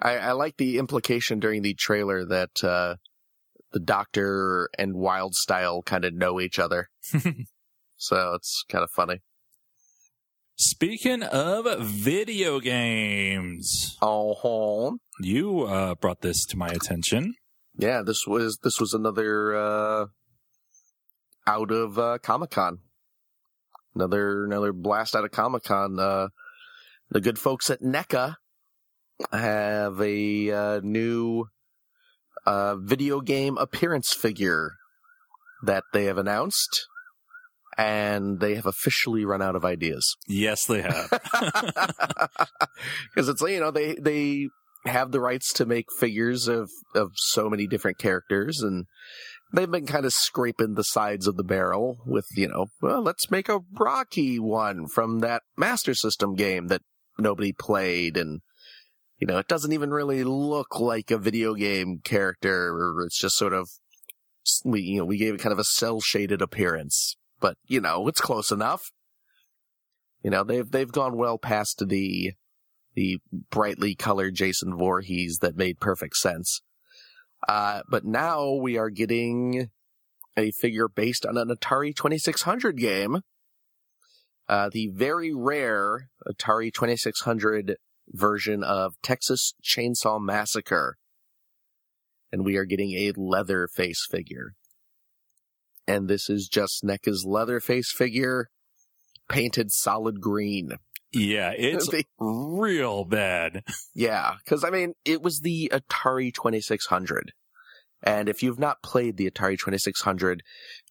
[0.00, 2.96] I, I like the implication during the trailer that uh,
[3.72, 6.88] the Doctor and Wildstyle kind of know each other.
[7.96, 9.20] so it's kind of funny.
[10.56, 17.34] Speaking of video games, Oh, you uh, brought this to my attention.
[17.76, 18.02] Yeah.
[18.04, 20.06] This was this was another uh,
[21.46, 22.78] out of uh, Comic Con.
[23.94, 25.98] Another another blast out of Comic Con.
[25.98, 26.28] Uh,
[27.10, 28.36] the good folks at NECA
[29.32, 31.46] have a uh, new
[32.46, 34.72] uh, video game appearance figure
[35.62, 36.86] that they have announced,
[37.76, 40.16] and they have officially run out of ideas.
[40.26, 41.10] Yes, they have.
[43.14, 44.48] because it's you know they they
[44.84, 48.86] have the rights to make figures of of so many different characters and
[49.52, 53.30] they've been kind of scraping the sides of the barrel with you know well let's
[53.30, 56.82] make a rocky one from that master system game that
[57.18, 58.40] nobody played and
[59.18, 63.52] you know it doesn't even really look like a video game character it's just sort
[63.52, 63.68] of
[64.64, 68.06] we you know we gave it kind of a cell shaded appearance but you know
[68.06, 68.92] it's close enough.
[70.22, 72.32] You know they've they've gone well past the
[72.94, 73.18] the
[73.50, 76.62] brightly colored Jason Voorhees that made perfect sense.
[77.48, 79.70] Uh, but now we are getting
[80.36, 83.20] a figure based on an Atari 2600 game.
[84.48, 87.76] Uh, the very rare Atari 2600
[88.08, 90.96] version of Texas Chainsaw Massacre.
[92.32, 94.54] And we are getting a Leatherface figure.
[95.86, 98.48] And this is just NECA's Leatherface figure
[99.28, 100.72] painted solid green.
[101.12, 103.62] Yeah, it's They- real bad.
[103.94, 107.32] Yeah, because I mean, it was the Atari 2600,
[108.02, 110.42] and if you've not played the Atari 2600,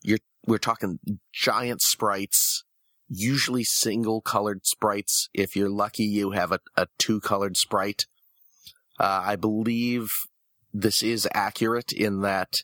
[0.02, 0.98] you're we're talking
[1.32, 2.64] giant sprites,
[3.08, 5.28] usually single colored sprites.
[5.34, 8.06] If you're lucky, you have a, a two colored sprite.
[8.98, 10.10] Uh, I believe
[10.72, 12.62] this is accurate in that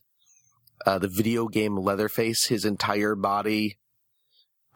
[0.87, 3.79] uh, the video game Leatherface, his entire body,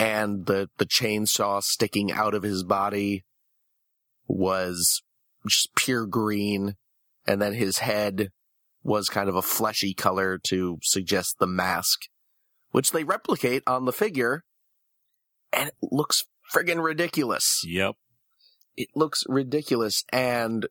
[0.00, 3.22] and the the chainsaw sticking out of his body
[4.26, 5.02] was
[5.46, 6.76] just pure green,
[7.26, 8.30] and then his head
[8.82, 12.00] was kind of a fleshy color to suggest the mask,
[12.70, 14.42] which they replicate on the figure,
[15.52, 17.62] and it looks friggin' ridiculous.
[17.66, 17.96] Yep.
[18.76, 20.66] It looks ridiculous, and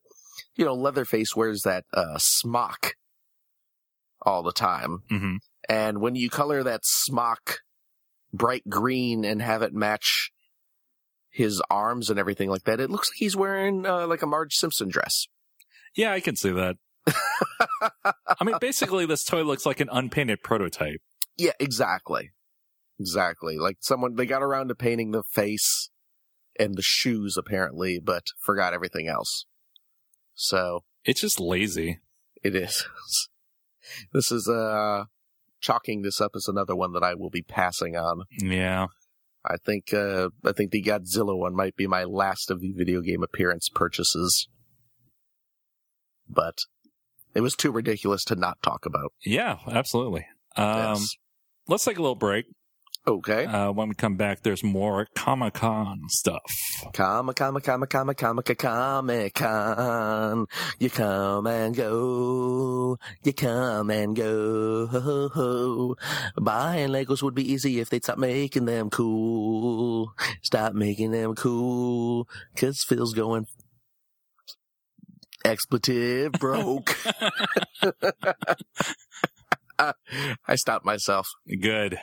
[0.56, 2.96] you know, Leatherface wears that uh, smock
[4.24, 5.36] all the time, hmm
[5.68, 7.60] and when you color that smock
[8.34, 10.32] bright green and have it match
[11.32, 14.54] his arms and everything like that, it looks like he's wearing uh, like a Marge
[14.56, 15.28] Simpson dress.
[15.96, 16.78] Yeah, I can see that.
[17.88, 21.02] I mean, basically, this toy looks like an unpainted prototype.
[21.38, 22.32] Yeah, exactly.
[23.00, 23.58] Exactly.
[23.58, 25.90] Like someone, they got around to painting the face
[26.60, 29.46] and the shoes apparently, but forgot everything else.
[30.36, 32.00] So It's just lazy.
[32.44, 32.86] it is.
[34.14, 35.06] this is, uh,
[35.60, 38.24] chalking this up as another one that I will be passing on.
[38.38, 38.88] Yeah.
[39.46, 43.02] I think, uh, I think the Godzilla one might be my last of the video
[43.02, 44.48] game appearance purchases.
[46.28, 46.58] But
[47.34, 49.14] it was too ridiculous to not talk about.
[49.26, 50.28] Yeah, absolutely.
[50.56, 51.16] Um, Yes.
[51.68, 52.46] Let's take a little break.
[53.10, 53.46] Okay.
[53.46, 56.44] Uh, when we come back, there's more Comic Con stuff.
[56.94, 60.46] Comic, comic, comic, comic, comic, comic con.
[60.78, 63.00] You come and go.
[63.24, 65.96] You come and go.
[66.40, 70.14] Buying Legos would be easy if they'd stop making them cool.
[70.44, 72.28] Stop making them cool.
[72.56, 73.48] Cause Phil's going
[75.44, 76.96] expletive broke.
[80.48, 81.28] I stopped myself.
[81.60, 81.98] Good.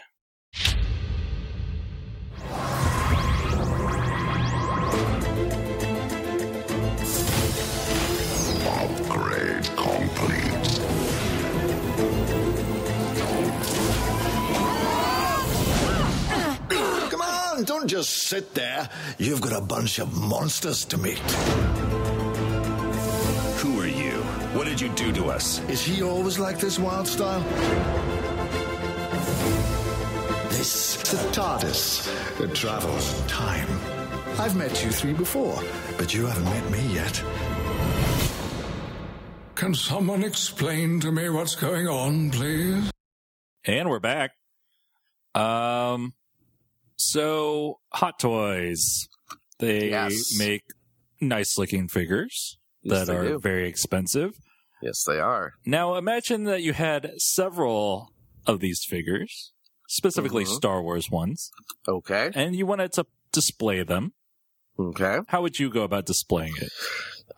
[17.56, 18.86] Come on, don't just sit there.
[19.16, 21.16] You've got a bunch of monsters to meet.
[23.60, 24.12] Who are you?
[24.52, 25.60] What did you do to us?
[25.70, 27.42] Is he always like this, Wildstyle?
[30.50, 32.40] This is the TARDIS.
[32.42, 33.68] It travels in time.
[34.38, 35.58] I've met you three before,
[35.96, 37.24] but you haven't met me yet.
[39.54, 42.90] Can someone explain to me what's going on, please?
[43.64, 44.32] And we're back.
[45.34, 46.12] Um,
[46.96, 49.06] so Hot Toys,
[49.58, 50.36] they Yes.
[50.38, 50.62] make
[51.20, 53.38] nice looking figures Yes, that are do.
[53.38, 54.38] very expensive.
[54.82, 55.54] Yes, they are.
[55.64, 58.10] Now imagine that you had several
[58.46, 59.52] of these figures,
[59.88, 60.54] specifically Mhm.
[60.56, 61.50] Star Wars ones,
[61.88, 62.30] Okay.
[62.34, 64.12] and you wanted to display them.
[64.78, 65.20] Okay.
[65.28, 66.70] How would you go about displaying it?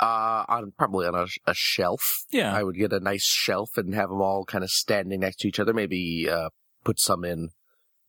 [0.01, 2.25] Uh, on probably on a, a shelf.
[2.31, 2.53] Yeah.
[2.55, 5.49] I would get a nice shelf and have them all kind of standing next to
[5.49, 5.73] each other.
[5.73, 6.51] Maybe uh,
[6.85, 7.51] put some in,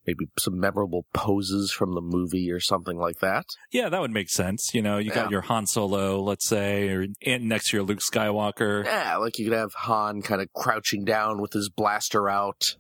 [0.06, 3.46] maybe some memorable poses from the movie or something like that.
[3.72, 4.74] Yeah, that would make sense.
[4.74, 8.00] You know, you got your Han Solo, let's say, or and next to your Luke
[8.00, 8.86] Skywalker.
[8.86, 12.76] Yeah, like you could have Han kind of crouching down with his blaster out,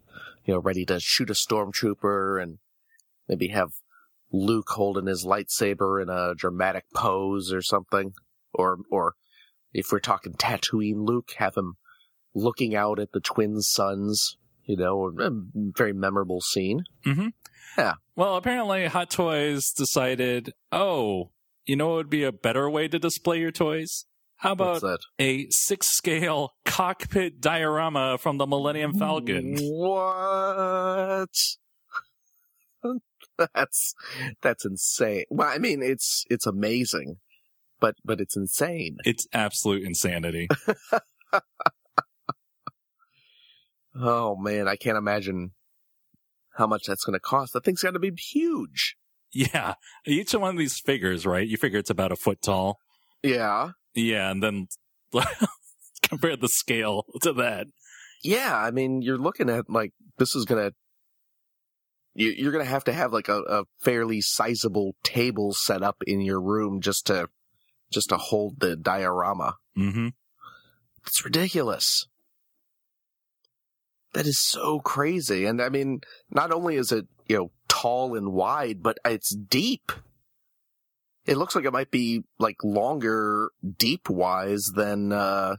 [0.45, 2.58] you know, ready to shoot a stormtrooper, and
[3.27, 3.69] maybe have
[4.32, 8.13] Luke holding his lightsaber in a dramatic pose or something.
[8.53, 9.13] Or, or
[9.73, 11.75] if we're talking Tatooine Luke, have him
[12.34, 14.38] looking out at the twin suns,
[14.69, 15.32] you know, a
[15.75, 16.84] very memorable scene.
[17.03, 17.29] Mm-hmm.
[17.75, 17.93] Yeah.
[18.15, 21.32] Well, apparently Hot Toys decided, oh,
[21.65, 24.05] you know what would be a better way to display your toys?
[24.38, 24.84] How about
[25.17, 29.58] a six scale cockpit diorama from the Millennium Falcon?
[29.60, 31.29] What?
[33.38, 33.95] that's
[34.41, 35.25] that's insane.
[35.32, 37.17] Well, I mean, it's it's amazing,
[37.79, 38.97] but but it's insane.
[39.03, 40.47] It's absolute insanity.
[43.95, 45.52] Oh man, I can't imagine
[46.56, 47.54] how much that's going to cost.
[47.54, 48.95] That thing's got to be huge.
[49.32, 49.75] yeah.
[50.06, 51.47] Each one of these figures, right?
[51.47, 52.78] You figure it's about a foot tall.
[53.23, 54.32] Yeah, Yeah.
[54.32, 54.67] And then
[56.02, 57.67] compare the scale to that.
[58.23, 58.56] yeah.
[58.58, 60.71] I mean, you're looking at like this is gonna.
[62.15, 66.21] You, you're gonna have to have like a, a fairly sizable table set up in
[66.21, 67.30] your room just to
[67.91, 69.56] just to hold the diorama.
[69.78, 70.08] Mm-hmm.
[71.06, 72.08] It's ridiculous.
[74.13, 75.45] That is so crazy.
[75.45, 79.91] And I mean, not only is it, you know, tall and wide, but it's deep.
[81.26, 85.58] It looks like it might be like longer deep wise than, uh,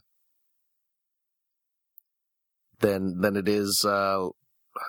[2.80, 4.28] than, than it is, uh,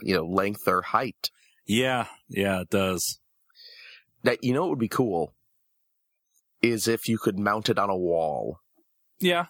[0.01, 1.29] you know, length or height.
[1.67, 2.07] Yeah.
[2.29, 3.19] Yeah, it does.
[4.23, 5.33] That, you know, what would be cool
[6.61, 8.59] is if you could mount it on a wall.
[9.19, 9.45] Yeah.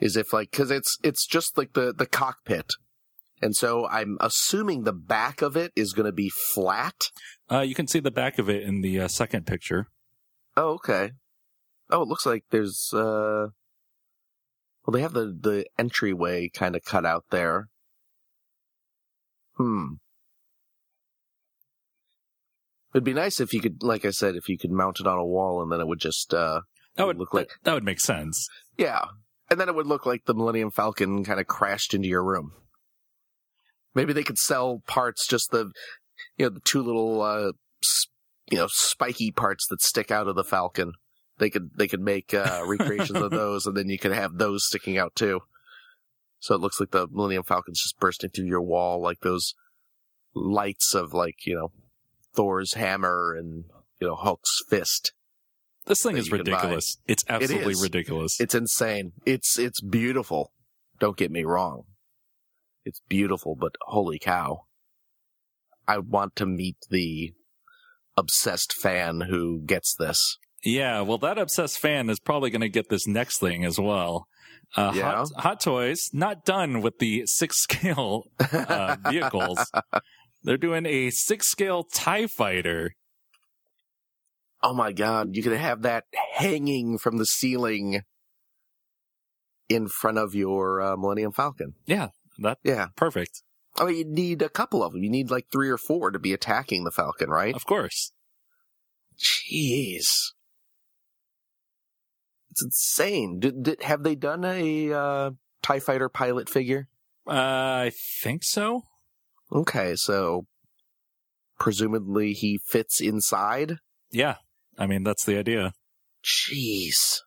[0.00, 2.72] is if like because it's it's just like the the cockpit
[3.42, 7.10] and so i'm assuming the back of it is going to be flat
[7.50, 9.88] Uh, you can see the back of it in the uh, second picture.
[10.56, 11.10] oh okay
[11.90, 13.48] Oh, it looks like there's uh
[14.86, 17.68] well they have the the entryway kind of cut out there.
[19.58, 19.94] Hmm.
[22.94, 25.18] It'd be nice if you could like I said if you could mount it on
[25.18, 26.62] a wall and then it would just uh
[26.96, 28.48] That would look like that, that would make sense.
[28.78, 29.04] yeah.
[29.50, 32.52] And then it would look like the Millennium Falcon kind of crashed into your room.
[33.94, 35.70] Maybe they could sell parts just the
[36.36, 37.52] you know the two little uh
[38.50, 40.92] you know spiky parts that stick out of the Falcon.
[41.38, 44.66] They could they could make uh recreations of those and then you could have those
[44.66, 45.40] sticking out too.
[46.40, 49.54] So it looks like the Millennium Falcon's just bursting through your wall like those
[50.34, 51.70] lights of like, you know,
[52.34, 53.64] Thor's hammer and
[54.00, 55.12] you know Hulk's fist.
[55.86, 56.52] This thing is you can buy.
[56.52, 56.98] ridiculous.
[57.06, 57.82] It's absolutely is.
[57.82, 58.40] ridiculous.
[58.40, 59.12] It's insane.
[59.26, 60.52] It's it's beautiful.
[60.98, 61.84] Don't get me wrong.
[62.84, 64.64] It's beautiful, but holy cow.
[65.86, 67.32] I want to meet the
[68.16, 70.38] obsessed fan who gets this.
[70.64, 74.28] Yeah, well, that obsessed fan is probably going to get this next thing as well.
[74.76, 75.12] Uh, Yeah?
[75.16, 79.58] Hot, Hot Toys not done with the six scale uh, vehicles.
[80.44, 82.94] They're doing a six scale Tie Fighter.
[84.62, 88.02] Oh my god, you could have that hanging from the ceiling
[89.68, 91.74] in front of your uh, Millennium Falcon.
[91.86, 92.88] Yeah, that Yeah.
[92.96, 93.42] perfect.
[93.78, 95.02] I mean, you need a couple of them.
[95.02, 97.54] You need like three or four to be attacking the Falcon, right?
[97.54, 98.12] Of course.
[99.18, 100.32] Jeez.
[102.50, 103.40] It's insane.
[103.40, 105.30] Did, did have they done a uh,
[105.62, 106.88] Tie Fighter pilot figure?
[107.26, 107.32] Uh,
[107.86, 107.92] I
[108.22, 108.82] think so.
[109.50, 110.46] Okay, so
[111.58, 113.76] presumably he fits inside.
[114.10, 114.36] Yeah,
[114.78, 115.72] I mean that's the idea.
[116.24, 117.20] Jeez,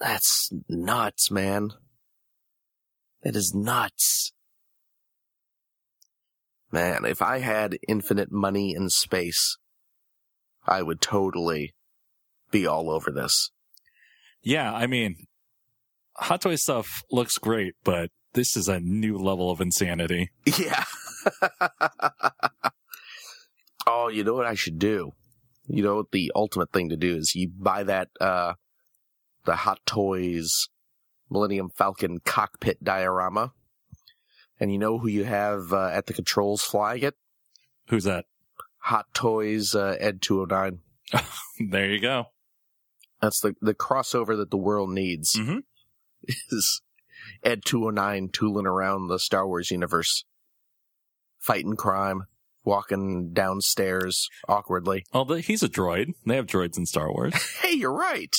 [0.00, 1.70] that's nuts, man.
[3.24, 4.32] That is nuts.
[6.70, 9.56] Man, if I had infinite money and space,
[10.66, 11.74] I would totally
[12.50, 13.50] be all over this.
[14.42, 15.26] Yeah, I mean,
[16.16, 20.30] Hot Toy stuff looks great, but this is a new level of insanity.
[20.44, 20.84] Yeah.
[23.86, 25.12] oh, you know what I should do?
[25.66, 28.54] You know what the ultimate thing to do is you buy that uh
[29.46, 30.68] the Hot Toys
[31.34, 33.52] Millennium Falcon cockpit diorama.
[34.60, 37.14] And you know who you have uh, at the controls flying it?
[37.88, 38.24] Who's that?
[38.78, 40.78] Hot Toys uh, Ed 209.
[41.70, 42.26] There you go.
[43.20, 45.34] That's the the crossover that the world needs.
[45.36, 45.62] Mhm.
[46.50, 46.82] Is
[47.42, 50.24] Ed 209 tooling around the Star Wars universe,
[51.38, 52.24] fighting crime,
[52.64, 55.04] walking downstairs awkwardly.
[55.12, 56.14] The, he's a droid.
[56.26, 57.34] They have droids in Star Wars.
[57.60, 58.34] Hey, you're right.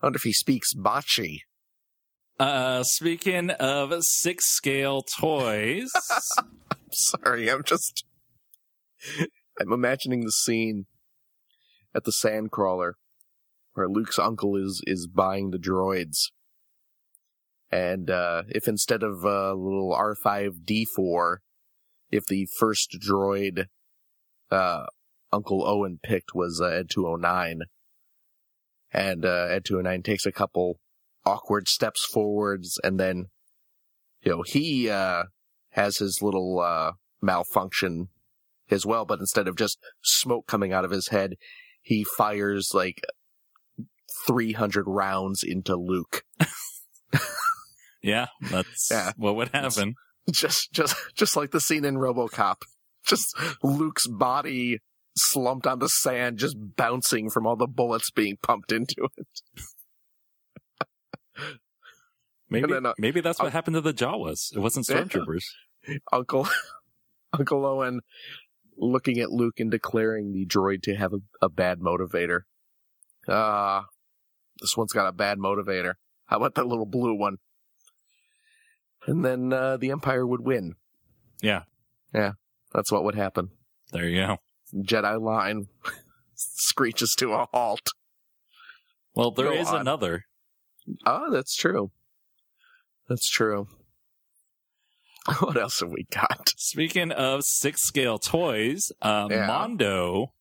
[0.00, 1.40] I wonder if he speaks bocce.
[2.38, 5.90] Uh, speaking of six scale toys,
[6.92, 8.04] Sorry, I'm just.
[9.60, 10.86] I'm imagining the scene
[11.94, 12.92] at the Sandcrawler
[13.74, 16.30] where Luke's uncle is is buying the droids,
[17.70, 21.36] and uh, if instead of a little R5D4,
[22.10, 23.66] if the first droid
[24.50, 24.86] uh,
[25.32, 27.62] Uncle Owen picked was uh, Ed 209,
[28.92, 30.80] and uh, Ed 209 takes a couple
[31.24, 33.26] awkward steps forwards, and then
[34.22, 35.24] you know he uh,
[35.70, 38.08] has his little uh, malfunction
[38.70, 41.34] as well, but instead of just smoke coming out of his head,
[41.80, 43.00] he fires like
[44.26, 46.22] 300 rounds into Luke.
[48.02, 49.12] yeah, that's Yeah.
[49.16, 49.94] what would happen.
[50.30, 52.56] Just, just, just like the scene in RoboCop.
[53.06, 54.80] Just Luke's body
[55.16, 59.26] slumped on the sand, just bouncing from all the bullets being pumped into it.
[62.50, 64.54] Maybe, then, uh, maybe that's what I'll- happened to the Jawas.
[64.56, 65.44] It wasn't stormtroopers.
[66.12, 66.48] Uncle,
[67.32, 68.00] Uncle Owen
[68.76, 72.40] looking at Luke and declaring the droid to have a, a bad motivator.
[73.28, 73.86] Ah,
[74.60, 75.94] this one's got a bad motivator.
[76.26, 77.36] How about that little blue one?
[79.06, 80.74] And then uh, the Empire would win.
[81.42, 81.62] Yeah.
[82.14, 82.32] Yeah,
[82.72, 83.50] that's what would happen.
[83.92, 84.36] There you go.
[84.74, 85.66] Jedi line
[86.34, 87.88] screeches to a halt.
[89.14, 89.80] Well, there Go is on.
[89.82, 90.24] another.
[91.04, 91.90] Oh, that's true.
[93.08, 93.68] That's true.
[95.40, 96.50] What else have we got?
[96.56, 99.46] Speaking of six scale toys, uh, Yeah.
[99.46, 100.32] Mondo,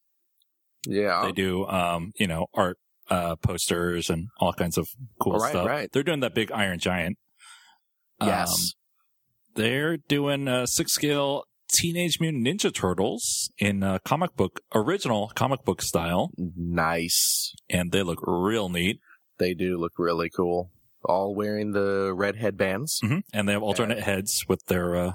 [0.85, 1.23] Yeah.
[1.25, 2.77] they do, um, you know, art,
[3.09, 4.87] uh, posters and all kinds of
[5.19, 5.67] cool Right, stuff.
[5.67, 5.89] right.
[5.91, 7.17] They're doing that big Iron Giant.
[8.21, 8.49] yes.
[8.49, 8.55] Um,
[9.55, 11.43] they're doing uh, six scale
[11.73, 17.53] Teenage Mutant Ninja Turtles in uh, comic book, original comic book style, nice.
[17.69, 18.99] and they look real neat.
[19.37, 20.71] They do look really cool.
[21.05, 22.99] All wearing the red headbands.
[23.01, 25.11] hmm And they have alternate heads with their, uh,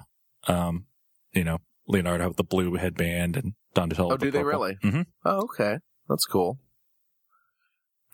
[0.46, 0.86] um,
[1.32, 4.10] you know, Leonardo with the blue headband and Donatello.
[4.10, 4.76] Oh, with the do they really?
[4.82, 5.06] Mhm.
[5.24, 5.78] Oh, okay.
[6.08, 6.58] That's cool.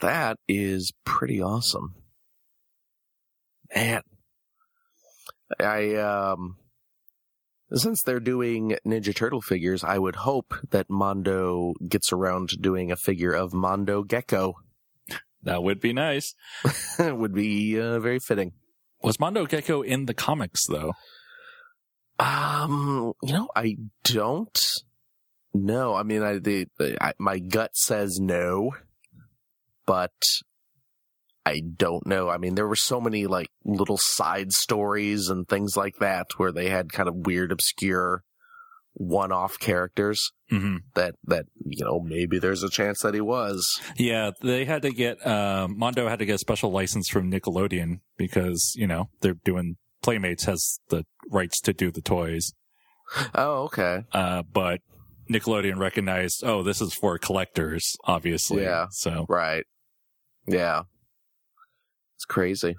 [0.01, 1.95] that is pretty awesome.
[3.75, 4.03] Man.
[5.61, 6.57] I, um,
[7.73, 12.91] since they're doing Ninja Turtle figures, I would hope that Mondo gets around to doing
[12.93, 14.55] a figure of Mondo Gecko.
[15.43, 16.35] That would be nice.
[16.99, 18.53] it would be uh, very fitting.
[19.03, 20.93] Was Mondo Gecko in the comics though?
[22.19, 24.73] Um, you know, I don't
[25.55, 25.95] know.
[25.95, 26.67] I mean, I, the,
[27.01, 28.73] I, my gut says no,
[29.87, 30.11] but
[31.47, 32.29] I don't know.
[32.29, 36.51] I mean, there were so many like little side stories and things like that where
[36.51, 38.25] they had kind of weird, obscure
[38.95, 43.81] one-off characters hmm that, that, you know, maybe there's a chance that he was.
[43.97, 48.01] Yeah, they had to get uh, Mondo had to get a special license from Nickelodeon
[48.17, 52.53] because you know they're doing Playmates has the rights to do the toys,
[53.35, 54.05] Oh, okay.
[54.13, 54.81] uh, but
[55.31, 58.63] Nickelodeon recognized, oh, this is for collectors, obviously.
[58.63, 58.87] Yeah.
[58.91, 59.65] So Right.
[60.47, 60.83] Yeah.
[62.17, 62.77] It's crazy.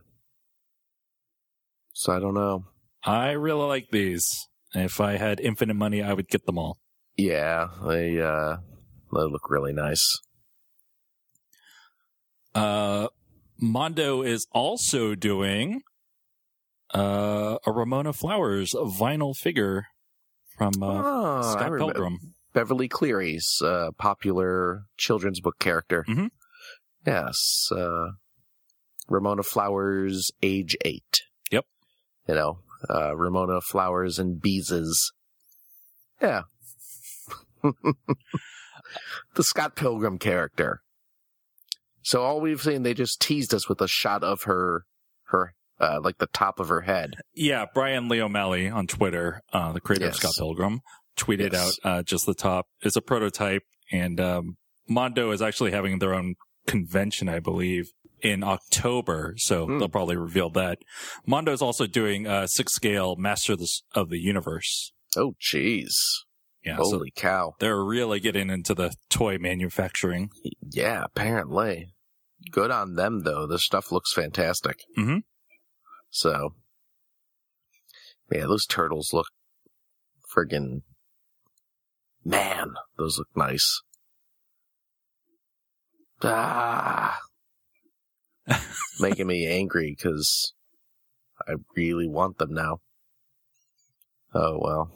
[1.93, 2.65] So I don't know.
[3.03, 4.47] I really like these.
[4.73, 6.77] If I had infinite money, I would get them all.
[7.17, 8.57] Yeah, they uh
[9.11, 10.19] they look really nice.
[12.55, 13.07] Uh,
[13.59, 15.81] Mondo is also doing
[16.95, 19.85] uh, a Ramona Flowers vinyl figure
[20.57, 21.77] from uh, oh, Scott.
[21.77, 22.17] Pilgrim.
[22.53, 26.03] Beverly Cleary's uh, popular children's book character.
[26.07, 26.29] Mhm.
[27.05, 28.11] Yes, uh,
[29.07, 31.21] Ramona Flowers, age eight.
[31.51, 31.65] Yep.
[32.27, 32.59] You know,
[32.89, 34.93] uh, Ramona Flowers and Beezus.
[36.21, 36.43] Yeah.
[39.35, 40.81] the Scott Pilgrim character.
[42.01, 44.85] So all we've seen, they just teased us with a shot of her,
[45.25, 47.15] her, uh, like the top of her head.
[47.35, 50.15] Yeah, Brian Lee O'Malley on Twitter, uh, the creator Yes.
[50.15, 50.81] of Scott Pilgrim,
[51.17, 51.77] tweeted Yes.
[51.83, 52.67] out uh, just the top.
[52.81, 54.57] It's a prototype, and um,
[54.87, 57.91] Mondo is actually having their own convention, I believe,
[58.21, 59.33] in October.
[59.37, 59.79] So Hmm.
[59.79, 60.79] they'll probably reveal that.
[61.25, 64.91] Mondo is also doing a six scale Master of the, S- of the Universe.
[65.17, 65.93] Oh, jeez.
[66.63, 67.55] Yeah, so Holy cow.
[67.59, 70.29] they're really getting into the toy manufacturing.
[70.61, 71.93] Yeah, apparently.
[72.51, 73.47] Good on them, though.
[73.47, 74.77] This stuff looks fantastic.
[74.97, 75.23] Mhm.
[76.09, 76.55] So,
[78.31, 79.27] yeah, those turtles look
[80.35, 80.81] friggin'
[82.25, 82.73] man.
[82.97, 83.81] Those look nice.
[86.21, 87.19] Ah,
[88.99, 90.53] making me angry because
[91.47, 92.79] I really want them now.
[94.33, 94.91] Oh well,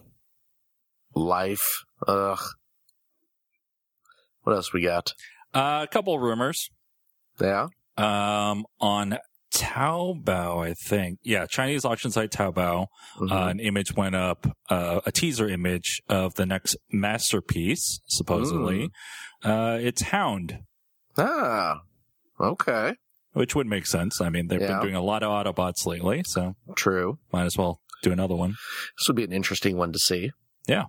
[1.16, 1.84] life.
[2.08, 2.39] Ugh.
[4.43, 5.14] What else we got?
[5.54, 6.70] Uh, a couple of rumors.
[7.39, 7.68] Yeah.
[7.97, 9.18] Um, on
[9.54, 11.20] Taobao, I think.
[11.24, 12.88] Yeah, Chinese auction site Taobao.
[13.20, 13.32] Mhm.
[13.32, 18.89] Uh, an image went up, uh, a teaser image of the next masterpiece, supposedly.
[19.43, 20.60] Uh, it's Hound,
[21.18, 21.82] Ah,
[22.39, 22.95] okay.
[23.34, 24.21] Which would make sense.
[24.21, 24.67] I mean, they've Yeah.
[24.79, 27.19] been doing a lot of Autobots lately, so True.
[27.31, 28.55] might as well do another one.
[28.97, 30.31] This would be an interesting one to see.
[30.67, 30.86] Yeah.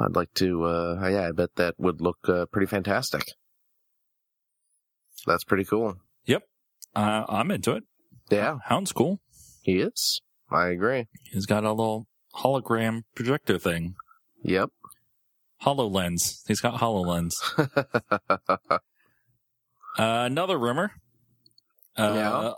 [0.00, 3.22] I'd like to, uh, yeah, I bet that would look uh, pretty fantastic.
[5.26, 5.96] That's pretty cool.
[6.24, 6.42] Yep,
[6.96, 7.84] uh, I'm into it.
[8.30, 9.20] Yeah, Hound's cool.
[9.62, 10.20] he is.
[10.50, 11.06] I agree.
[11.30, 12.06] He's got a little
[12.36, 13.94] hologram projector thing.
[14.42, 14.70] Yep.
[15.62, 16.40] HoloLens.
[16.48, 17.32] He's got HoloLens.
[19.98, 20.92] Uh, another rumor.
[21.96, 22.52] Uh, Yeah.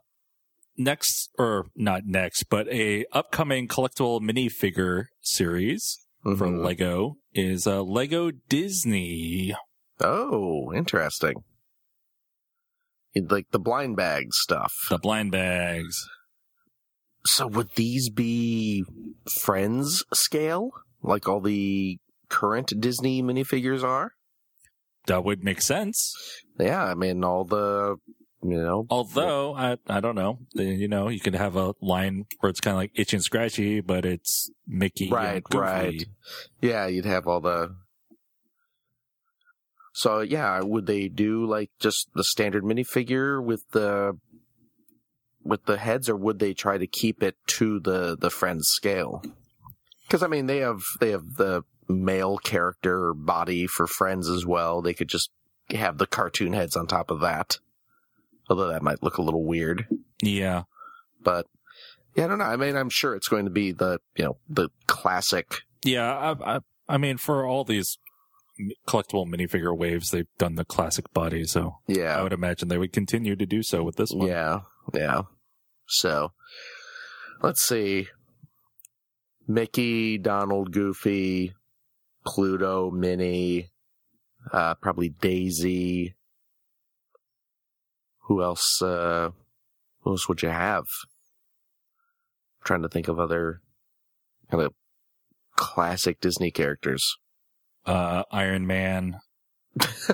[0.77, 6.65] Next, or not next, but a upcoming collectible minifigure series for Mhm.
[6.65, 9.55] Lego is uh, Lego Disney.
[10.01, 11.45] Oh, interesting.
[13.15, 14.73] Like the blind bag stuff.
[14.91, 15.97] The blind bags.
[17.27, 18.85] So would these be
[19.43, 20.71] Friends scale?
[21.03, 24.11] Like all the current Disney minifigures are?
[25.07, 26.13] That would make sense.
[26.59, 27.97] Yeah, I mean, all the,
[28.45, 32.51] you know, Although I I don't know, you know, you could have a line where
[32.51, 36.05] it's kind of like itchy and scratchy, but it's Mickey Right, right.
[36.61, 37.75] Yeah, you'd have all the.
[39.95, 44.19] So yeah, would they do like just the standard minifigure with the
[45.43, 49.23] with the heads, or would they try to keep it to the the Friends scale?
[50.07, 54.83] Because I mean, they have they have the male character body for Friends as well.
[54.83, 55.31] They could just
[55.71, 57.59] have the cartoon heads on top of that.
[58.49, 59.87] Although that might look a little weird,
[60.23, 60.65] Yeah,
[61.23, 61.47] but
[62.15, 62.45] yeah, I don't know.
[62.45, 66.35] I mean, I'm sure it's going to be the you know the classic yeah.
[66.39, 67.99] I, I I mean, for all these
[68.87, 72.93] collectible minifigure waves, they've done the classic body, so yeah I would imagine they would
[72.93, 74.29] continue to do so with this one.
[74.29, 74.61] Yeah,
[74.93, 75.23] yeah.
[75.87, 76.33] So,
[77.43, 78.09] let's see.
[79.47, 81.53] Mickey, Donald, Goofy,
[82.27, 83.71] Pluto, Minnie,
[84.53, 86.15] uh, probably Daisy.
[88.25, 88.83] Who else?
[88.83, 89.31] Uh,
[90.01, 90.87] who else would you have?
[92.65, 93.61] trying to think of other
[94.51, 94.73] kind of
[95.55, 97.17] classic Disney characters.
[97.87, 99.21] Uh, Iron Man,
[99.79, 100.09] Luke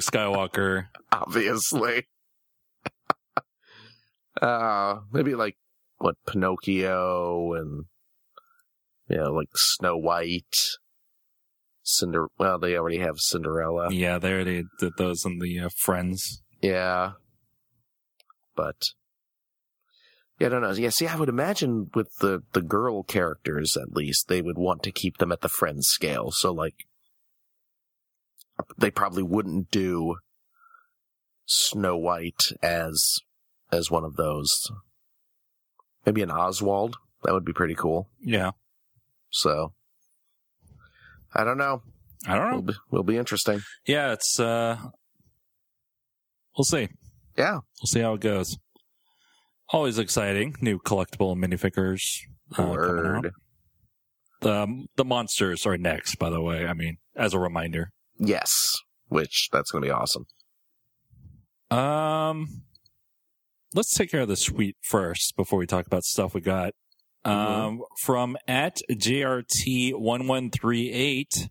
[0.00, 0.86] Skywalker.
[1.12, 2.06] Obviously.
[4.42, 5.56] uh, maybe like
[5.98, 7.84] what Pinocchio and
[9.08, 10.56] you know, like Snow White,
[11.88, 12.26] Cinder.
[12.36, 13.92] Well, they already have Cinderella.
[13.92, 16.42] Yeah, they already did those in the uh, Friends.
[16.60, 17.12] Yeah.
[18.56, 18.90] But
[20.38, 20.72] yeah, I don't know.
[20.72, 24.82] Yeah, see, I would imagine with the the girl characters at least, they would want
[24.82, 26.30] to keep them at the friends scale.
[26.30, 26.86] So like
[28.76, 30.16] they probably wouldn't do
[31.44, 33.18] Snow White as
[33.70, 34.50] as one of those.
[36.04, 36.96] Maybe an Oswald.
[37.22, 38.08] That would be pretty cool.
[38.20, 38.52] Yeah,
[39.30, 39.72] So
[41.36, 41.82] I don't know.
[42.26, 42.56] I don't know.
[42.56, 43.60] Will be, will be interesting.
[43.86, 44.78] Yeah, it's uh,
[46.56, 46.88] we'll see.
[47.36, 47.60] Yeah.
[47.80, 48.56] We'll see how it goes.
[49.68, 50.56] Always exciting.
[50.60, 52.00] New collectible minifigures
[52.56, 52.64] uh.
[52.64, 53.32] Word.
[54.40, 56.66] The the monsters are next, by the way.
[56.66, 57.90] I mean, as a reminder.
[58.18, 58.50] Yes.
[59.08, 60.26] Which that's going to be awesome.
[61.70, 62.62] Um,
[63.74, 66.72] let's take care of the suite first before we talk about stuff we got.
[67.26, 71.48] Um, from at JRT one one three eight,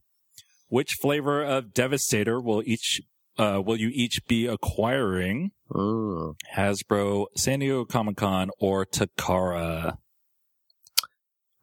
[0.67, 3.01] which flavor of Devastator will each
[3.37, 5.51] uh will you each be acquiring?
[5.71, 6.35] Mm.
[6.55, 9.97] Hasbro, San Diego Comic Con, or Takara?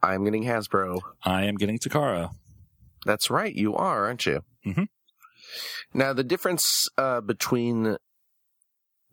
[0.03, 1.01] I'm getting Hasbro.
[1.25, 2.31] I am getting Takara.
[3.07, 3.55] That's right.
[3.55, 4.41] You are, aren't you?
[4.67, 4.87] Mhm.
[5.95, 7.97] Now, the difference uh, between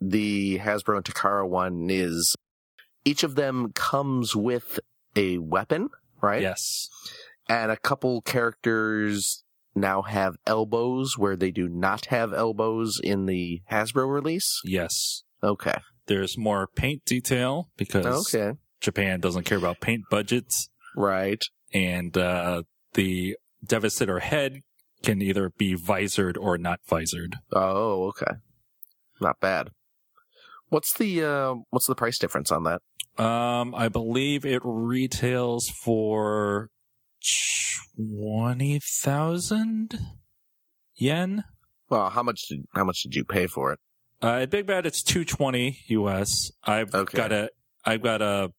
[0.00, 2.34] the Hasbro and Takara one is
[3.04, 4.80] each of them comes with
[5.16, 5.90] a weapon,
[6.22, 6.42] right?
[6.42, 6.88] Yes.
[7.48, 9.44] And a couple characters
[9.74, 14.60] now have elbows where they do not have elbows in the Hasbro release.
[14.64, 15.22] Yes.
[15.42, 15.76] Okay.
[16.06, 18.58] There's more paint detail because Okay.
[18.80, 20.68] Japan doesn't care about paint budgets.
[20.96, 21.42] Right.
[21.72, 22.62] and uh,
[22.94, 24.60] the Devastator head
[25.04, 27.36] can either be visored or not visored.
[27.52, 28.32] Oh, okay.
[29.20, 29.68] Not bad.
[30.68, 32.80] What's the uh, what's the price difference on that?
[33.20, 36.70] Um, I believe it retails for
[37.96, 39.98] twenty thousand
[40.94, 41.44] yen.
[41.88, 43.78] Well, how much did how much did you pay for it?
[44.22, 46.50] Uh, at Big Bad, it's two twenty US.
[46.64, 47.16] I've Okay.
[47.16, 47.50] got a
[47.84, 48.52] I've got a,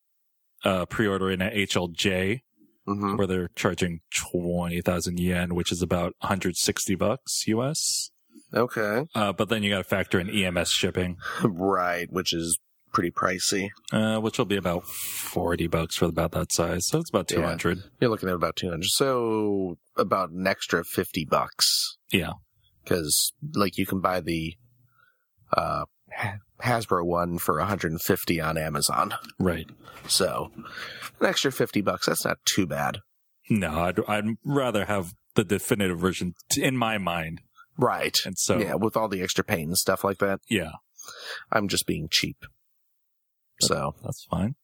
[0.64, 2.42] a pre-order in at HLJ
[2.88, 3.16] Mm-hmm.
[3.16, 8.10] where they're charging twenty thousand yen, which is about one hundred sixty bucks US.
[8.56, 9.06] Okay.
[9.14, 11.18] Uh, but then you got to factor in EMS shipping.
[11.44, 12.60] Right, which is
[12.92, 13.70] pretty pricey.
[13.92, 16.88] uh, which will be about 40 bucks for about that size.
[16.88, 17.38] So it's about Yeah.
[17.38, 17.84] 200.
[18.00, 18.86] You're looking at about 200.
[18.86, 21.98] So about an extra 50 bucks.
[22.12, 22.34] Yeah.
[22.86, 24.56] Cause like you can buy the,
[25.56, 25.86] uh,
[26.62, 29.14] Hasbro one for 150 on Amazon.
[29.40, 29.68] Right.
[30.08, 30.52] So
[31.20, 32.06] an extra 50 bucks.
[32.08, 33.00] That's not too bad.
[33.50, 37.42] No, I'd, I'd rather have the definitive version in my mind.
[37.78, 38.18] Right.
[38.26, 40.40] And so, yeah, with all the extra paint and stuff like that.
[40.50, 40.74] yeah,
[41.52, 42.38] I'm just being cheap.
[43.62, 44.56] So that's fine.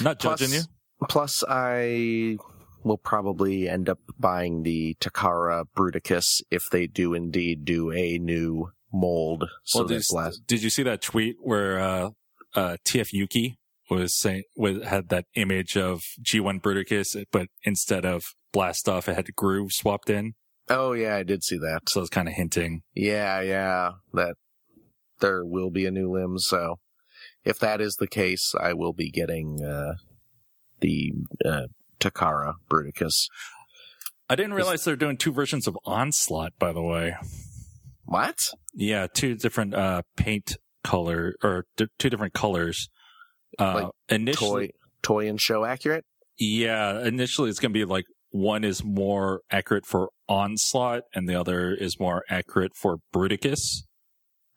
[0.00, 0.62] Not plus, judging you.
[1.08, 2.36] plus I
[2.84, 8.70] will probably end up buying the Takara Bruticus if they do indeed do a new
[8.92, 9.44] mold.
[9.64, 12.10] So well, did, this last, did you see that tweet where, uh,
[12.54, 13.58] uh, TF Yuki
[13.90, 19.16] was saying, was, had that image of G1 Bruticus, but instead of blast off, it
[19.16, 20.34] had groove swapped in.
[20.70, 21.88] oh yeah, I did see that.
[21.88, 22.82] So it's kind of hinting.
[22.94, 24.36] Yeah, yeah, that
[25.20, 26.38] there will be a new limb.
[26.38, 26.78] So
[27.48, 29.94] if that is the case, I will be getting, uh,
[30.80, 31.12] the,
[31.44, 31.62] uh,
[32.00, 33.26] Takara Bruticus.
[34.30, 37.16] I didn't realize they're doing two versions of Onslaught, by the way.
[38.04, 38.36] What?
[38.74, 42.88] Yeah, two different uh paint color or d- two different colors.
[43.58, 44.72] Uh Like initially Toy,
[45.02, 46.04] toy and show accurate?
[46.38, 51.34] yeah, initially it's going to be like one is more accurate for Onslaught and the
[51.34, 53.82] other is more accurate for Bruticus.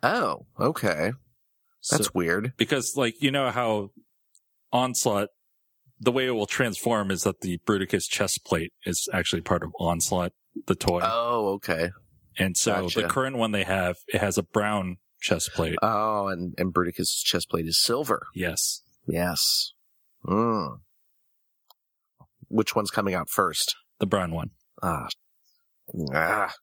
[0.03, 1.13] Oh, okay.
[1.89, 2.53] That's So- weird.
[2.57, 3.89] because like you know how
[4.71, 5.29] Onslaught
[5.99, 9.71] the way it will transform is that the Bruticus chest plate is actually part of
[9.79, 10.33] Onslaught
[10.67, 10.99] the toy.
[11.03, 11.91] Oh, okay.
[12.37, 13.01] and so gotcha.
[13.01, 15.77] the current one they have it has a brown chest plate.
[15.81, 18.27] Oh, and, and Bruticus' chest plate is silver.
[18.35, 18.81] yes.
[19.07, 19.73] Yes.
[20.25, 20.79] Mm.
[22.47, 23.75] Which one's coming out first?
[23.99, 24.51] The brown one.
[24.83, 25.07] Ah.
[26.13, 26.53] Ah.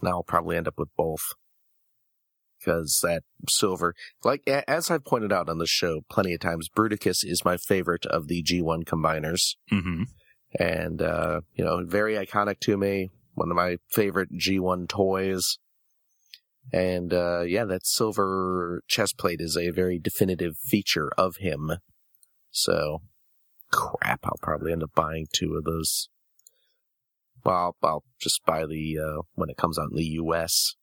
[0.00, 1.22] Now I'll probably end up with both.
[2.62, 7.24] Because that silver, like, as I've pointed out on the show plenty of times, Bruticus
[7.24, 9.56] is my favorite of the G1 combiners.
[9.70, 10.04] Mhm.
[10.58, 13.10] And, uh, you know, very iconic to me.
[13.34, 15.58] One of my favorite G1 toys.
[16.72, 21.72] And uh, yeah, that silver chest plate is a very definitive feature of him.
[22.50, 23.02] So,
[23.70, 26.08] crap, I'll probably end up buying two of those.
[27.44, 30.76] Well, I'll, I'll just buy the uh, when it comes out in the U.S.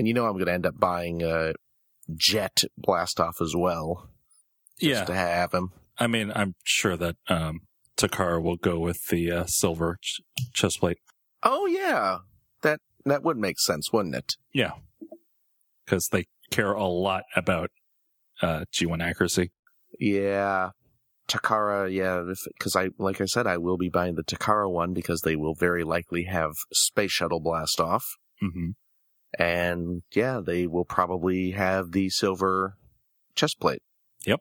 [0.00, 1.52] And you know I'm going to end up buying uh,
[2.16, 4.08] Jet Blastoff as well,
[4.78, 5.04] Yeah.
[5.04, 5.72] to have him.
[5.98, 7.60] I mean, I'm sure that um,
[7.98, 10.22] Takara will go with the uh, silver ch-
[10.54, 10.96] chest plate.
[11.42, 12.20] Oh yeah,
[12.62, 14.36] that that would make sense, wouldn't it?
[14.54, 14.70] Yeah.
[15.84, 17.68] Because they care a lot about
[18.40, 19.52] uh, G1 accuracy.
[19.98, 20.70] Yeah.
[21.28, 25.20] Takara, yeah, because I, like I said, I will be buying the Takara one because
[25.20, 28.06] they will very likely have Space Shuttle Blast Off.
[28.40, 28.70] hmm
[29.38, 32.76] And yeah, they will probably have the silver
[33.34, 33.82] chest plate.
[34.26, 34.40] Yep.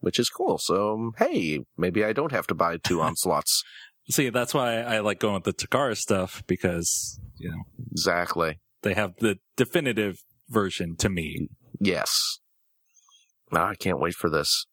[0.00, 0.58] Which is cool.
[0.58, 3.62] So, um, hey, maybe I don't have to buy two onslaughts.
[4.10, 8.58] See, that's why I like going with the Takara stuff because, you know, exactly.
[8.82, 10.16] they have the definitive
[10.48, 11.48] version to me.
[11.78, 12.38] Yes.
[13.52, 14.66] Now I can't wait for this.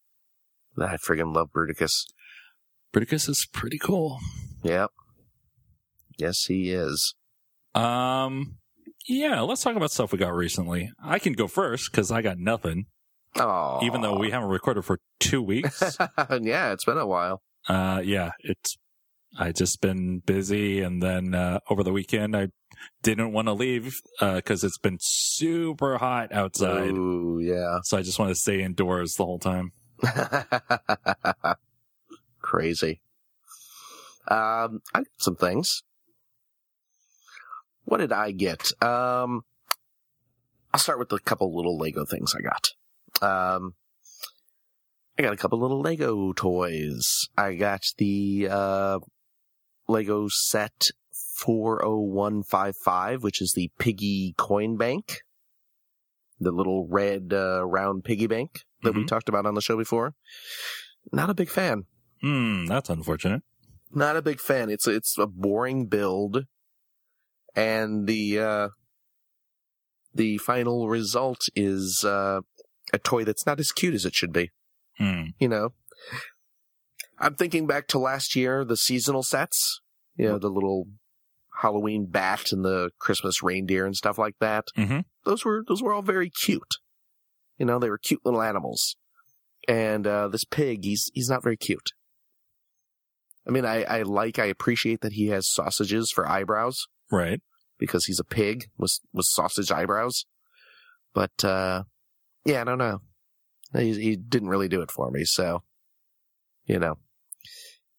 [0.77, 2.05] I friggin' love Bruticus.
[2.93, 4.19] Bruticus is pretty cool.
[4.63, 4.91] Yep.
[6.17, 7.15] Yes, he is.
[7.73, 8.57] Um,
[9.07, 10.91] yeah, let's talk about stuff we got recently.
[11.03, 12.85] I can go first because I got nothing,
[13.37, 13.79] Oh.
[13.83, 15.81] even though we haven't recorded for two weeks.
[16.41, 17.41] yeah, it's been a while.
[17.67, 18.77] uh, yeah, it's,
[19.37, 20.81] I just been busy.
[20.81, 22.47] And then, uh, over the weekend, I
[23.03, 26.91] didn't want to leave, uh, cause it's been super hot outside.
[26.91, 27.79] Ooh, yeah.
[27.83, 29.71] So I just want to stay indoors the whole time.
[32.41, 33.01] Crazy.
[34.27, 35.83] Um, I got some things.
[37.85, 38.71] What did I get?
[38.83, 39.41] Um,
[40.73, 42.69] I'll start with a couple little Lego things I got.
[43.21, 43.75] Um,
[45.17, 47.29] I got a couple little Lego toys.
[47.37, 48.99] I got the, uh,
[49.87, 50.89] Lego set
[51.39, 55.21] 40155, which is the piggy coin bank.
[56.39, 59.07] The little red, uh, round piggy bank that we Mhm.
[59.07, 60.15] talked about on the show before.
[61.11, 61.85] Not a big fan.
[62.21, 63.43] Hmm, that's unfortunate.
[63.91, 64.69] Not a big fan.
[64.69, 66.45] It's it's a boring build,
[67.55, 68.69] and the uh,
[70.13, 72.41] the final result is uh,
[72.93, 74.51] a toy that's not as cute as it should be.
[74.97, 75.27] Hmm.
[75.39, 75.73] You know,
[77.19, 79.81] I'm thinking back to last year, the seasonal sets.
[80.17, 80.87] You know, the little
[81.61, 84.67] Halloween bat and the Christmas reindeer and stuff like that.
[84.77, 85.03] Mhm.
[85.25, 86.75] Those were those were all very cute.
[87.57, 88.95] You know, they were cute little animals.
[89.67, 91.91] And uh, this pig, he's he's not very cute.
[93.47, 97.41] I mean, I, I like, I appreciate that he has sausages for eyebrows Right.
[97.77, 100.25] because he's a pig with with sausage eyebrows.
[101.13, 101.83] But uh,
[102.45, 103.01] yeah, I don't know.
[103.77, 105.23] He, he didn't really do it for me.
[105.25, 105.63] So,
[106.65, 106.97] you know,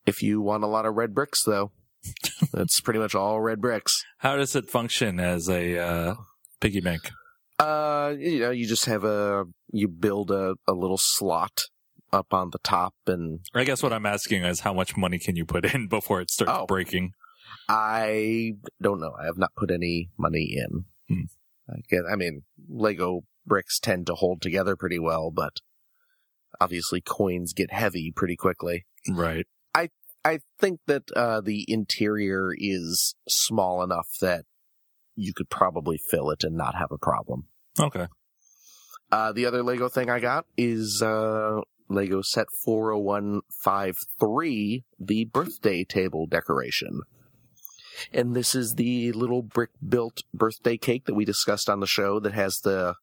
[0.07, 1.73] if you want a lot of red bricks, though,
[2.53, 4.03] that's pretty much all red bricks.
[4.19, 6.15] How does it function as a uh,
[6.61, 7.11] piggy bank?
[7.59, 11.63] Uh, you know, you just have a you build a, a little slot
[12.13, 15.37] up on the top, and I guess what I'm asking is how much money can
[15.37, 16.67] you put in before it starts Oh.
[16.67, 17.13] breaking?
[17.69, 19.13] I don't know.
[19.21, 20.85] I have not put any money in.
[21.09, 21.25] Hmm.
[21.69, 25.59] I, get, I mean, Lego bricks tend to hold together pretty well, but
[26.61, 28.87] obviously coins get heavy pretty quickly.
[29.09, 29.47] Right.
[30.27, 34.45] I think that uh, the interior is small enough that
[35.15, 37.45] you could probably fill it and not have a problem.
[37.79, 38.09] Okay.
[39.13, 46.27] Uh, the other Lego thing I got is uh, Lego set 40153, the birthday table
[46.27, 47.03] decoration.
[48.13, 52.21] And this is the little brick built birthday cake that we discussed on the show
[52.21, 52.95] that has the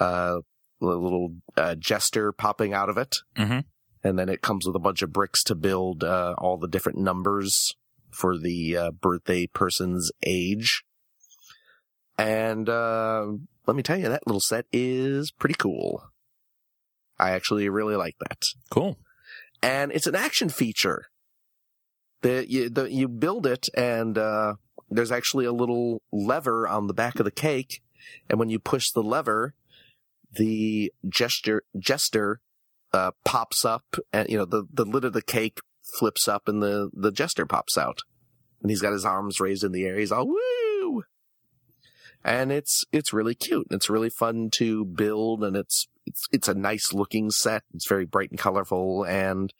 [0.00, 0.38] uh,
[0.80, 3.16] little uh, jester popping out of it.
[3.36, 3.64] Mhm.
[4.04, 6.98] And then it comes with a bunch of bricks to build uh, all the different
[6.98, 7.76] numbers
[8.10, 10.82] for the uh, birthday person's age.
[12.18, 13.26] And uh,
[13.66, 16.02] let me tell you, that little set is pretty cool.
[17.18, 18.42] I actually really like that.
[18.70, 18.98] Cool.
[19.62, 21.06] And it's an action feature.
[22.22, 24.54] The, you, the, you build it and, uh,
[24.90, 27.82] there's actually a little lever on the back of the cake.
[28.28, 29.54] And when you push the lever,
[30.32, 32.40] the gesture, jester,
[32.92, 35.60] uh, pops up and, you know, the, the lid of the cake
[35.98, 38.00] flips up and the, the jester pops out.
[38.60, 39.98] And he's got his arms raised in the air.
[39.98, 41.04] He's all, woo!
[42.24, 43.66] and it's it's really cute.
[43.70, 47.62] And it's really fun to build, and it's it's it's a nice looking set.
[47.74, 49.52] It's very bright and colorful, and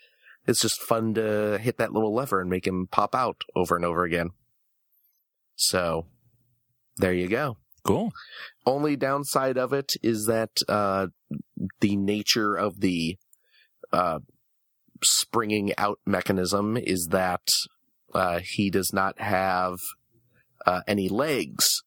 [0.47, 3.85] it's just fun to hit that little lever and make him pop out over and
[3.85, 4.31] over again.
[5.57, 6.07] So
[6.97, 7.57] there you go.
[7.85, 8.13] Cool.
[8.67, 11.09] Only downside of it is that uh,
[11.81, 13.19] the nature of the
[13.93, 14.21] uh,
[15.03, 17.43] springing out mechanism is that
[18.15, 19.79] uh, he does not have
[20.67, 21.83] uh, any legs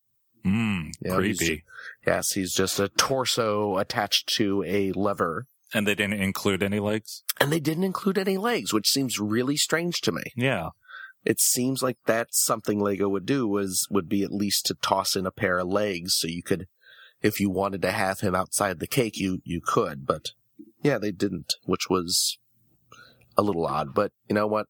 [0.45, 1.63] Mm, You know, he's- creepy.
[2.05, 5.47] yes, he's just a torso attached to a lever.
[5.74, 7.24] And they didn't include any legs?
[7.39, 10.24] And they didn't include any legs, which seems really strange to me.
[10.36, 10.70] Yeah.
[11.26, 15.16] It seems like that's something Lego would do was would be at least to toss
[15.16, 16.68] in a pair of legs so you could
[17.22, 20.30] if you wanted to have him outside the cake you you could, but
[20.84, 22.38] yeah, they didn't, which was
[23.36, 24.68] a little odd, but you know what?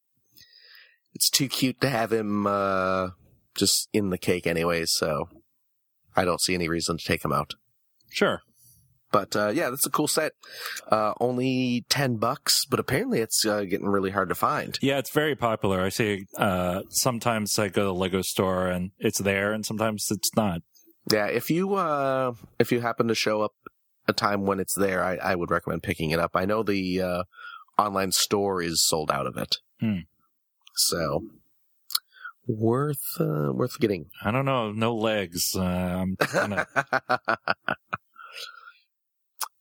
[1.13, 3.09] It's too cute to have him uh
[3.55, 5.27] just in the cake anyway, so
[6.15, 7.55] I don't see any reason to take him out.
[8.09, 8.41] Sure.
[9.11, 10.33] But uh, yeah, that's a cool set.
[10.91, 14.77] Uh, only ten bucks, but apparently it's uh, getting really hard to find.
[14.81, 15.81] Yeah, it's very popular.
[15.81, 20.07] I see uh sometimes I go to the Lego store and it's there and sometimes
[20.11, 20.61] it's not.
[21.11, 23.53] Yeah, if you uh, if you happen to show up
[24.07, 26.31] a time when it's there, I, I would recommend picking it up.
[26.35, 27.23] I know the uh,
[27.77, 29.99] online store is sold out of it, Hmm.
[30.75, 31.21] so
[32.47, 34.07] worth uh, worth getting.
[34.23, 35.55] I don't know, no legs.
[35.55, 36.67] Uh, I'm kind of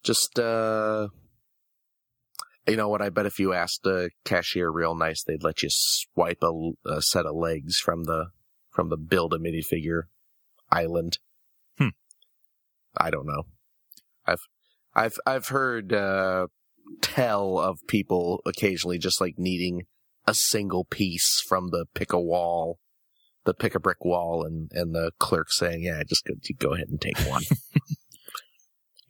[0.04, 1.08] Just uh,
[2.66, 3.02] you know what?
[3.02, 7.02] I bet if you asked a cashier real nice, they'd let you swipe a, a
[7.02, 8.26] set of legs from the
[8.70, 10.02] from the build a minifigure
[10.70, 11.18] island.
[11.78, 11.88] Hmm.
[12.96, 13.44] I don't know.
[14.26, 14.40] I've
[14.94, 16.48] I've I've heard uh,
[17.00, 19.82] tell of people occasionally just like needing
[20.26, 22.78] a single piece from the pick a wall,
[23.44, 26.88] the pick a brick wall, and and the clerk saying, "Yeah, just go, go ahead
[26.88, 27.42] and take one."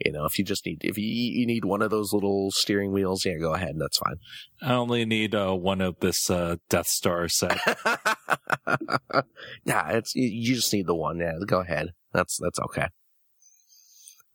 [0.05, 2.92] you know, if you just need if you you need one of those little steering
[2.92, 4.16] wheels, yeah, go ahead, that's fine.
[4.62, 7.59] I only need uh, one of this uh, Death Star set.
[9.64, 11.18] yeah, it's you, just need the one.
[11.18, 11.92] Yeah, go ahead.
[12.12, 12.88] That's that's okay.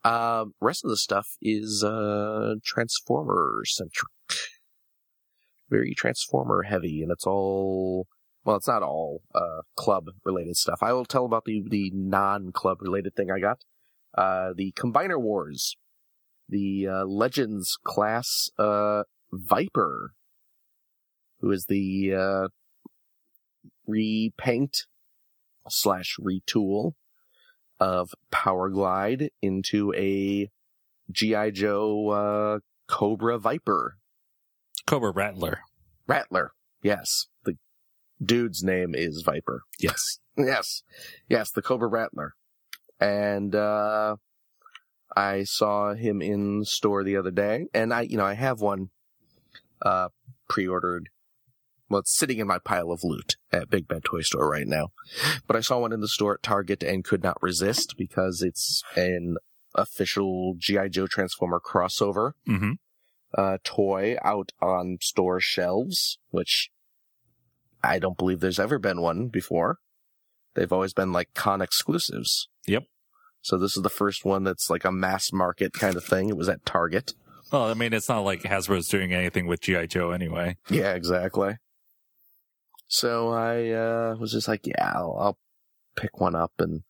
[0.03, 4.11] Um, rest of the stuff is uh Transformer centric,
[5.70, 8.07] very Transformer heavy, and it's all
[8.43, 10.80] well, it's not all uh club related stuff.
[10.82, 13.59] I will tell about the the non club related thing I got.
[14.16, 15.76] Uh, the Combiner Wars,
[16.47, 20.14] the uh, Legends class uh Viper,
[21.39, 22.47] who is the uh
[23.88, 24.86] repaint
[25.68, 26.93] slash retool
[27.80, 30.49] of Power Glide into a
[31.12, 33.97] GI Joe uh, Cobra Viper
[34.89, 35.60] Cobra Rattler.
[36.07, 36.51] Rattler.
[36.82, 37.57] Yes, the
[38.24, 39.64] dude's name is Viper.
[39.80, 40.20] Yes.
[40.38, 40.84] Yes,
[41.28, 42.34] yes, the Cobra Rattler,
[43.00, 44.18] and uh,
[45.16, 48.89] I saw him in store the other day, and I, you know, I have one
[49.82, 50.10] uh,
[50.47, 51.10] pre-ordered.
[51.89, 54.89] Well, it's sitting in my pile of loot at Big Bad Toy Store right now,
[55.47, 58.84] but I saw one in the store at Target and could not resist because it's
[58.95, 59.38] an
[59.74, 62.74] official GI Joe Transformer crossover hmm
[63.34, 66.70] uh, toy out on store shelves, which
[67.84, 69.78] I don't believe there's ever been one before.
[70.56, 72.50] They've always been like con exclusives.
[72.70, 72.84] Yep.
[73.41, 76.30] So this is the first one that's like a mass market kind of thing.
[76.30, 77.13] It was at Target.
[77.51, 80.57] Well, I mean, it's not like Hasbro's doing anything with GI Joe anyway.
[80.70, 81.55] Yeah, exactly.
[82.88, 85.38] So I uh, was just like, yeah, I'll, I'll
[85.95, 86.82] pick one up, and,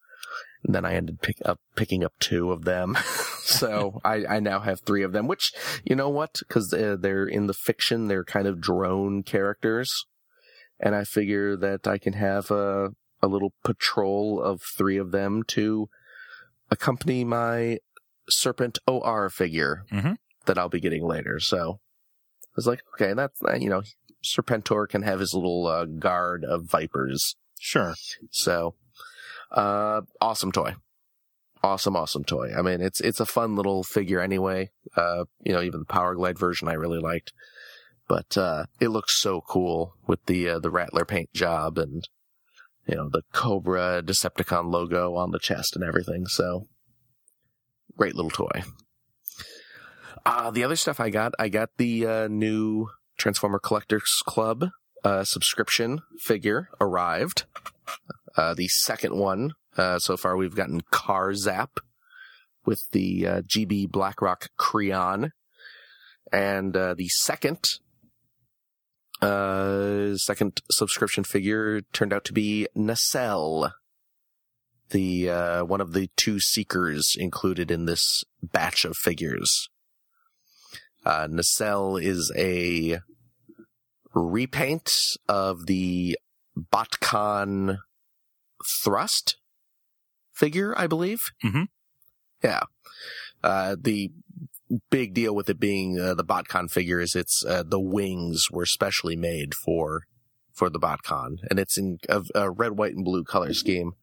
[0.66, 2.98] and then I ended pick up picking up two of them.
[3.42, 5.28] so I, I now have three of them.
[5.28, 5.54] Which
[5.84, 6.40] you know what?
[6.40, 10.06] Because they're, they're in the fiction, they're kind of drone characters,
[10.80, 12.90] and I figure that I can have a
[13.22, 15.90] a little patrol of three of them to
[16.72, 17.80] accompany my
[18.30, 20.18] Serpent OR figure Mhm.
[20.46, 21.40] that I'll be getting later.
[21.40, 21.80] So
[22.46, 23.82] I was like, okay, that's you know,
[24.24, 27.36] Serpentor can have his little uh, guard of vipers.
[27.60, 27.96] Sure.
[28.32, 28.76] So,
[29.52, 30.76] uh, awesome toy.
[31.62, 32.54] Awesome, awesome toy.
[32.58, 34.70] I mean, it's, it's a fun little figure anyway.
[34.96, 37.34] Uh, you know, even the Power Glide version I really liked,
[38.08, 42.08] but, uh, it looks so cool with the, uh, the Rattler paint job and,
[42.90, 46.26] you know, the Cobra Decepticon logo on the chest and everything.
[46.26, 46.68] So
[47.96, 48.64] great little toy.
[50.26, 52.88] Uh, the other stuff I got, I got the, uh, new
[53.18, 54.66] Transformer Collectors Club,
[55.04, 57.46] uh, subscription figure arrived.
[58.36, 61.80] Uh, the second one, uh, so far we've gotten Car Zap
[62.66, 65.30] with the, uh, GB BlackRock Kreon.
[66.32, 67.80] And, uh, the second,
[69.22, 73.74] uh, second subscription figure turned out to be Nacelle.
[74.92, 79.70] The, uh, one of the two seekers included in this batch of figures.
[81.06, 83.00] Uh, Nacelle is a
[84.14, 84.92] repaint
[85.28, 86.18] of the
[86.58, 87.78] BotCon
[88.84, 89.38] thrust
[90.34, 91.20] figure, I believe.
[91.44, 91.64] Mm-hmm.
[92.44, 92.62] Yeah.
[93.44, 94.12] Uh, the
[94.90, 98.66] big deal with it being uh, the BotCon figure is it's uh, the wings were
[98.66, 100.04] specially made for
[100.54, 103.94] for the BotCon, and it's in a, a red, white, and blue color scheme.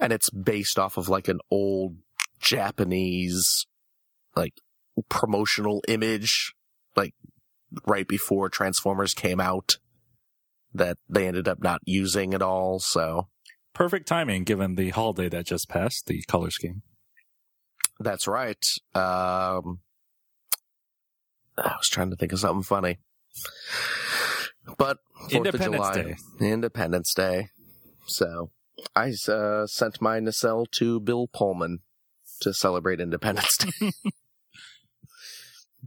[0.00, 1.96] and it's based off of like an old
[2.40, 3.66] Japanese
[4.34, 4.54] like
[5.08, 6.54] promotional image,
[6.96, 7.14] like
[7.86, 9.76] right before Transformers came out,
[10.74, 12.78] that they ended up not using at all.
[12.78, 13.28] So
[13.74, 16.82] Perfect timing given the holiday that just passed, the color scheme.
[18.00, 18.64] That's right.
[18.94, 19.80] Um,
[21.58, 22.98] I was trying to think of something funny,
[24.78, 26.16] but Fourth of Independence July, Day.
[26.40, 27.48] Independence Day.
[28.06, 28.50] So
[28.96, 31.80] I uh, sent my nacelle to Bill Pullman
[32.40, 33.92] to celebrate Independence Day.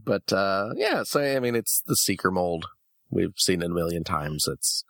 [0.02, 2.66] but uh, yeah, so I mean, it's the Seeker mold.
[3.10, 4.46] We've seen it a million times.
[4.48, 4.84] It's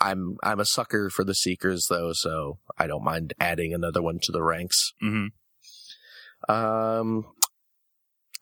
[0.00, 4.18] I'm I'm a sucker for the Seekers though, so I don't mind adding another one
[4.22, 4.92] to the ranks.
[5.00, 5.26] hmm
[6.48, 7.26] Um,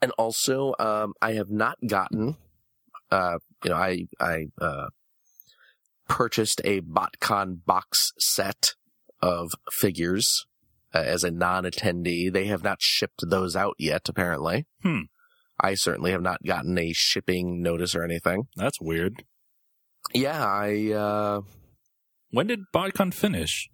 [0.02, 2.36] and also, um, I have not gotten,
[3.10, 4.88] uh, you know, I, I, uh,
[6.08, 8.74] purchased a BotCon box set
[9.20, 10.46] of figures
[10.94, 12.32] uh, as a non-attendee.
[12.32, 14.66] They have not shipped those out yet, apparently.
[14.82, 15.00] Hmm.
[15.58, 18.48] I certainly have not gotten a shipping notice or anything.
[18.56, 19.24] That's weird.
[20.14, 21.40] Yeah, I, uh,
[22.30, 23.68] When did BotCon finish?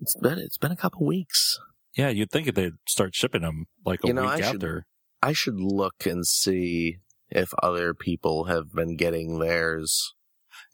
[0.00, 1.58] it's been, it's been a couple weeks.
[1.96, 4.86] Yeah, you'd think they'd start shipping them like a You know, week I should- after.
[5.22, 6.98] I should look and see
[7.30, 10.14] if other people have been getting theirs.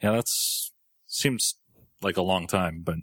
[0.02, 0.72] Yeah, that's
[1.06, 1.58] seems
[2.02, 2.96] like a long time, but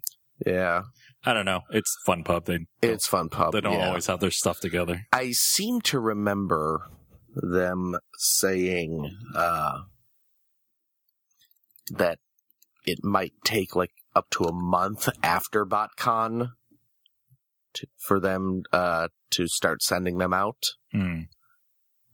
[0.46, 0.84] Yeah.
[1.26, 1.62] I don't know.
[1.70, 2.46] It's fun pub.
[2.46, 3.52] They It's fun pub.
[3.52, 3.88] they don't yeah.
[3.88, 5.06] always have their stuff together.
[5.12, 6.90] I seem to remember
[7.34, 9.82] them saying uh,
[11.90, 12.18] that
[12.86, 16.50] it might take like up to a month after BotCon
[17.74, 20.62] to, for them uh, to start sending them out,
[20.92, 21.22] Hmm.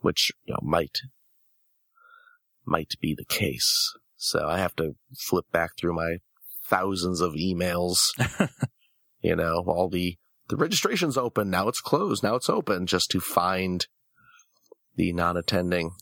[0.01, 0.99] which you know might
[2.65, 3.93] might be the case.
[4.17, 6.19] So I have to flip back through my
[6.67, 7.99] thousands of emails.
[9.21, 10.17] you know, all the
[10.49, 11.69] the registration's open now.
[11.69, 12.35] It's closed now.
[12.35, 13.87] It's open just to find
[14.97, 15.93] the non-attending.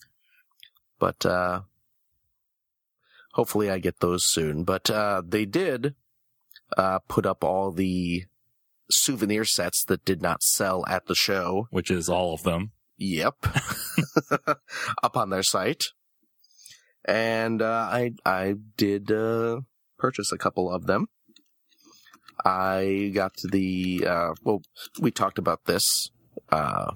[0.99, 1.61] But uh
[3.35, 4.65] hopefully I get those soon.
[4.65, 5.95] But uh they did
[6.77, 8.25] uh put up all the
[8.91, 11.66] souvenir sets that did not sell at the show.
[11.70, 12.72] Which is all of them.
[12.99, 13.34] Yep.
[15.03, 15.84] up on their site.
[17.05, 19.61] And uh, I I did uh,
[19.99, 21.07] purchase a couple of them.
[22.45, 24.62] I got the uh, well,
[25.01, 26.11] we talked about this
[26.51, 26.93] uh,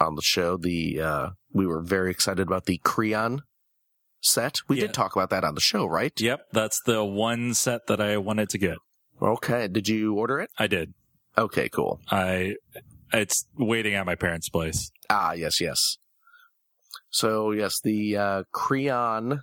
[0.00, 0.56] on the show.
[0.56, 3.40] The uh, we were very excited about the Kreon
[4.22, 4.56] set.
[4.68, 4.86] We Yeah.
[4.86, 6.12] did talk about that on the show, right?
[6.18, 8.78] Yep, that's the one set that I wanted to get.
[9.20, 9.68] Okay.
[9.68, 10.50] Did you order it?
[10.58, 10.94] I did.
[11.38, 12.00] Okay, cool.
[12.10, 12.56] I
[13.12, 14.90] it's waiting at my parents' place.
[15.10, 15.98] Ah, yes, yes.
[17.10, 19.42] So yes, the uh, Kreon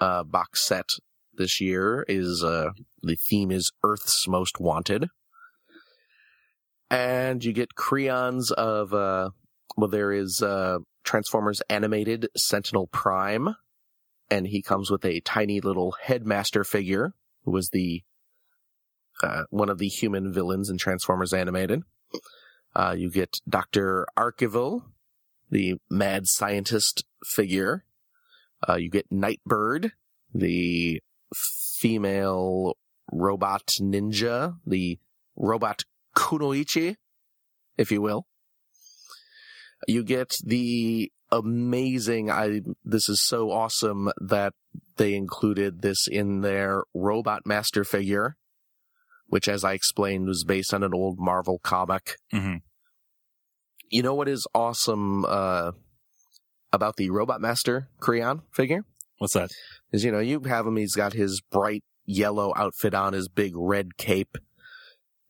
[0.00, 0.88] uh, box set
[1.34, 2.70] this year is uh,
[3.02, 5.08] the theme is Earth's Most Wanted,
[6.90, 9.30] and you get Kreons of uh,
[9.76, 13.54] well, there is uh, Transformers animated Sentinel Prime,
[14.30, 17.14] and he comes with a tiny little Headmaster figure,
[17.44, 18.02] who was the
[19.22, 21.82] uh, one of the human villains in Transformers animated.
[22.74, 24.82] Uh, you get Doctor Archeville,
[25.50, 27.84] the mad scientist figure.
[28.68, 29.92] Uh, you get Nightbird,
[30.34, 31.00] the
[31.34, 32.76] female
[33.12, 34.98] robot ninja, the
[35.36, 35.84] robot
[36.16, 36.96] Kunoichi,
[37.76, 38.26] if you will.
[39.86, 44.54] You get the amazing, I, this is so awesome that
[44.96, 48.36] they included this in their Robot Master figure,
[49.28, 52.56] which as I explained was based on an old Marvel comic hmm
[53.90, 55.72] you know what is awesome uh,
[56.72, 58.84] about the Robot Master Kreon figure
[59.18, 59.50] What's that?
[59.92, 60.76] is you know you have him.
[60.76, 64.36] He's got his bright yellow outfit on, his big red cape.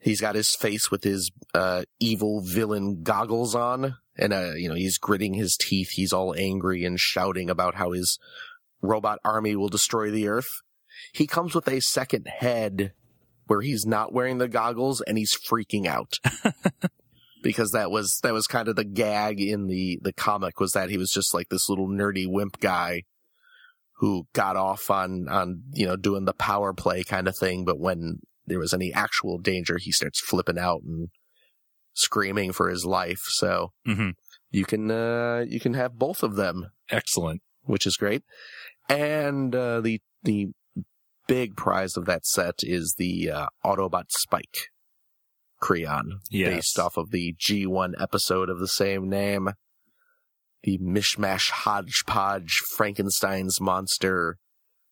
[0.00, 4.74] He's got his face with his uh, evil villain goggles on, and uh, you know
[4.74, 5.90] he's gritting his teeth.
[5.92, 8.18] He's all angry and shouting about how his
[8.82, 10.50] robot army will destroy the Earth.
[11.12, 12.92] He comes with a second head
[13.48, 16.14] where he's not wearing the goggles and he's freaking out.
[17.42, 20.90] because that was that was kind of the gag in the the comic was that
[20.90, 23.02] he was just like this little nerdy wimp guy
[23.96, 27.64] who got off on on you know doing the power play kind of thing.
[27.64, 31.08] But when there was any actual danger he starts flipping out and
[31.94, 33.22] screaming for his life.
[33.28, 34.10] So hmm
[34.50, 36.70] you can uh you can have both of them.
[36.90, 37.42] Excellent.
[37.64, 38.22] which is great.
[38.88, 40.48] And uh the the
[41.28, 44.70] big prize of that set is the uh, autobot spike
[45.62, 46.54] Kreon Yes.
[46.54, 49.50] based off of the G1 episode of the same name.
[50.64, 54.38] The mishmash hodgepodge Frankenstein's monster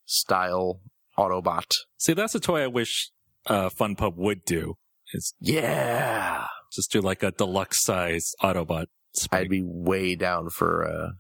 [0.05, 0.81] style
[1.19, 1.65] Autobot.
[1.99, 3.11] See, that's a toy I wish
[3.47, 4.75] uh, Fun Pub would do.
[5.13, 6.47] It's Yeah.
[6.73, 8.87] just do like a deluxe size Autobot.
[9.15, 9.41] Spike.
[9.41, 11.11] I'd be way down for uh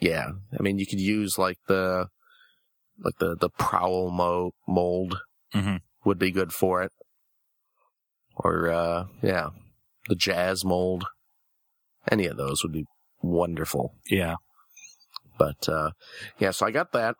[0.00, 0.28] yeah.
[0.58, 2.06] I mean you could use like the
[2.98, 5.18] like the the prowl mo- mold
[5.54, 5.80] Mhm.
[6.04, 6.92] would be good for it.
[8.36, 9.50] Or uh yeah,
[10.08, 11.04] the jazz mold.
[12.10, 12.84] Any of those would be
[13.22, 13.94] wonderful.
[14.10, 14.36] yeah.
[15.38, 15.90] But uh
[16.38, 17.16] yeah, so I got that.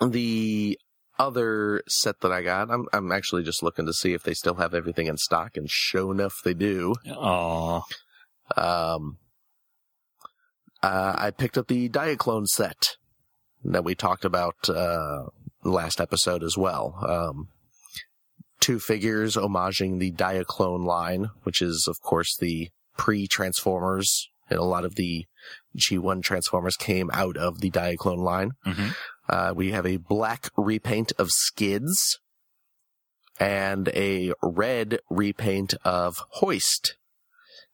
[0.00, 0.78] The
[1.18, 4.54] other set that I got, I'm I'm actually just looking to see if they still
[4.56, 6.94] have everything in stock and sure enough they do.
[7.10, 7.82] Aw.
[8.56, 9.18] Um,
[10.82, 12.96] uh, I picked up the Diaclone set
[13.72, 15.24] that we talked about uh,
[15.64, 16.94] last episode as well.
[17.06, 17.48] Um,
[18.60, 24.28] two figures homaging the Diaclone line, which is, of course, the pre-Transformers.
[24.48, 25.26] And a lot of the
[25.76, 28.52] G1 Transformers came out of the Diaclone line.
[28.64, 28.94] Mhm.
[29.28, 32.20] Uh, we have a black repaint of Skids
[33.40, 36.96] and a red repaint of Hoist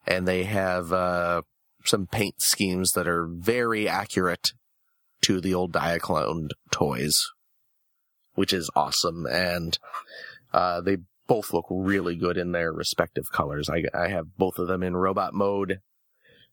[0.07, 1.43] and they have uh,
[1.84, 4.53] some paint schemes that are very accurate
[5.22, 7.22] to the old Diaclone toys,
[8.34, 9.26] which is awesome.
[9.26, 9.78] And
[10.52, 13.70] uh, they both look really good in their respective colors.
[13.70, 15.80] I, I have both of them in robot mode,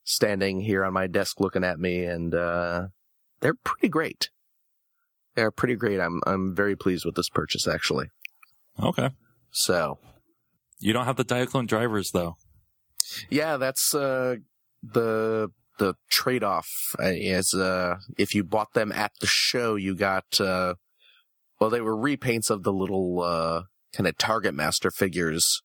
[0.03, 2.87] standing here on my desk looking at me, and uh,
[3.41, 4.29] they're pretty great.
[5.35, 5.99] They're pretty great.
[5.99, 8.07] I'm I'm very pleased with this purchase actually.
[8.81, 9.09] Okay.
[9.51, 9.99] So
[10.79, 12.35] You don't have the Diaclone drivers though.
[13.29, 14.37] Yeah, that's uh,
[14.83, 15.49] the
[15.79, 16.67] the trade off.
[16.99, 20.75] Is uh, if you bought them at the show, you got uh,
[21.59, 23.63] well, they were repaints of the little uh,
[23.93, 25.61] kind of Target Master figures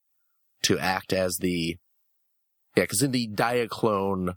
[0.63, 1.77] to act as the
[2.77, 4.35] yeah, because in the Diaclone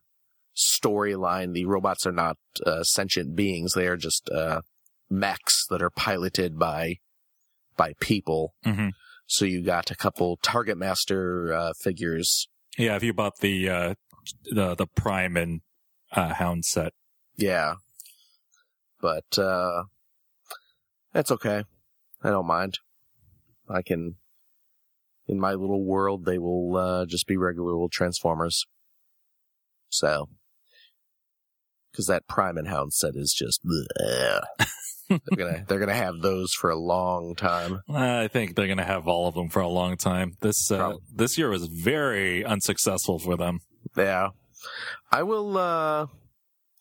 [0.55, 4.61] storyline, the robots are not uh, sentient beings; they are just uh,
[5.09, 6.97] mechs that are piloted by
[7.75, 8.53] by people.
[8.65, 8.91] Mhm.
[9.27, 12.47] So you got a couple Target Master uh, figures
[12.77, 13.93] Yeah, if you bought the uh
[14.51, 15.61] the the Prime and
[16.11, 16.93] uh Hound set.
[17.35, 17.75] Yeah.
[19.01, 19.83] But, uh,
[21.13, 21.63] that's okay.
[22.23, 22.79] I don't mind.
[23.69, 24.15] I can,
[25.27, 28.65] in my little world, they will, uh, just be regular old Transformers.
[29.89, 30.29] So.
[31.95, 33.61] Cause that Prime and Hound set is just,
[35.09, 37.81] they're gonna, they're gonna have those for a long time.
[37.89, 40.33] I think they're going to have all of them for a long time.
[40.41, 43.61] This uh, this year was very unsuccessful for them.
[43.95, 44.29] Yeah.
[45.11, 46.07] I will, uh,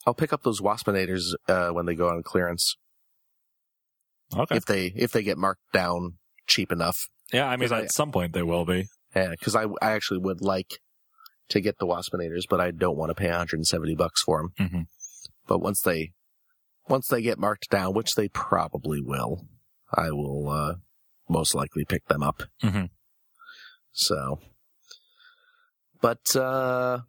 [0.06, 2.76] I'll pick up those Waspinators, uh, when they go on clearance.
[4.36, 4.56] Okay.
[4.56, 6.14] If they, if they get marked down
[6.46, 6.96] cheap enough.
[7.32, 8.88] yeah, I mean 'cause I- at some point they will be.
[9.14, 10.78] Yeah, because I, I actually would like
[11.48, 14.68] to get the Waspinators, but I don't want to pay 170 bucks for them.
[14.68, 14.86] Mhm.
[15.46, 16.12] But once they,
[16.88, 19.46] once they get marked down, which they probably will,
[19.92, 20.74] I will, uh,
[21.28, 22.42] most likely pick them up.
[22.62, 22.90] Mhm.
[23.92, 24.40] So,
[26.00, 27.00] but, uh,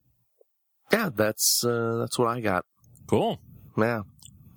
[0.91, 2.65] yeah, that's, uh, that's what I got.
[3.07, 3.39] Cool.
[3.77, 4.01] Yeah.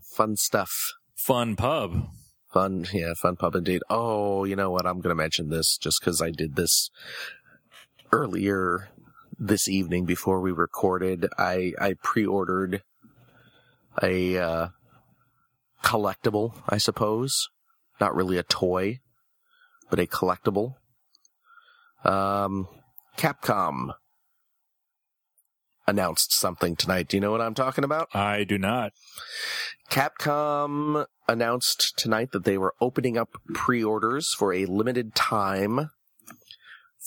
[0.03, 0.73] Fun stuff.
[1.15, 2.09] Fun pub.
[2.53, 3.81] Fun, yeah, fun pub indeed.
[3.89, 4.85] Oh, you know what?
[4.85, 6.91] I'm going to mention this just because I did this
[8.11, 8.89] earlier
[9.39, 11.27] this evening before we recorded.
[11.39, 12.83] I I pre-ordered
[14.03, 14.69] a uh,
[15.85, 17.49] collectible, I suppose.
[18.01, 18.99] Not really a toy,
[19.89, 20.75] but a collectible.
[22.05, 22.67] Um,
[23.17, 23.93] Capcom
[25.91, 27.09] announced something tonight.
[27.09, 28.09] Do you know what I'm talking about?
[28.15, 28.93] I do not.
[29.91, 35.91] Capcom announced tonight that they were opening up pre-orders for a limited time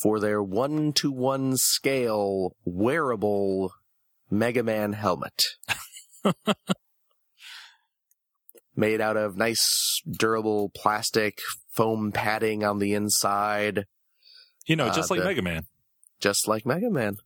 [0.01, 3.71] for their one-to-one scale wearable
[4.29, 5.43] Mega Man helmet.
[8.75, 11.39] Made out of nice, durable plastic,
[11.75, 13.85] foam padding on the inside,
[14.65, 15.63] You know, Uh, just like the- Mega Man.
[16.19, 17.17] just like Mega Man.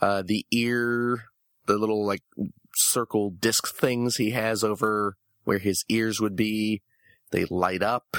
[0.00, 1.24] Uh, the ear,
[1.66, 2.22] the little like
[2.74, 6.82] circle disc things he has over where his ears would be,
[7.30, 8.16] they light up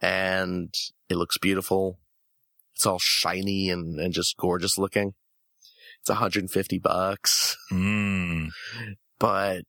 [0.00, 0.74] and
[1.08, 1.98] it looks beautiful.
[2.74, 5.14] It's all shiny and, and just gorgeous looking.
[6.00, 8.48] It's 150 bucks, Mm.
[9.20, 9.62] but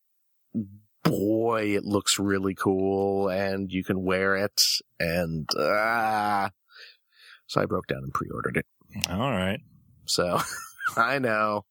[1.04, 4.62] boy, it looks really cool and you can wear it
[5.00, 6.50] and, ah.
[7.46, 8.66] So I broke down and pre-ordered it.
[9.10, 9.60] All right.
[10.06, 10.40] So
[10.98, 11.66] I know.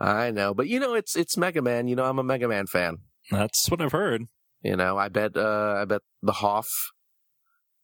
[0.00, 0.54] I know.
[0.54, 2.98] But you know it's it's Mega Man, you know, I'm a Mega Man fan.
[3.30, 4.24] That's what I've heard.
[4.62, 6.68] You know, I bet uh I bet the Hoff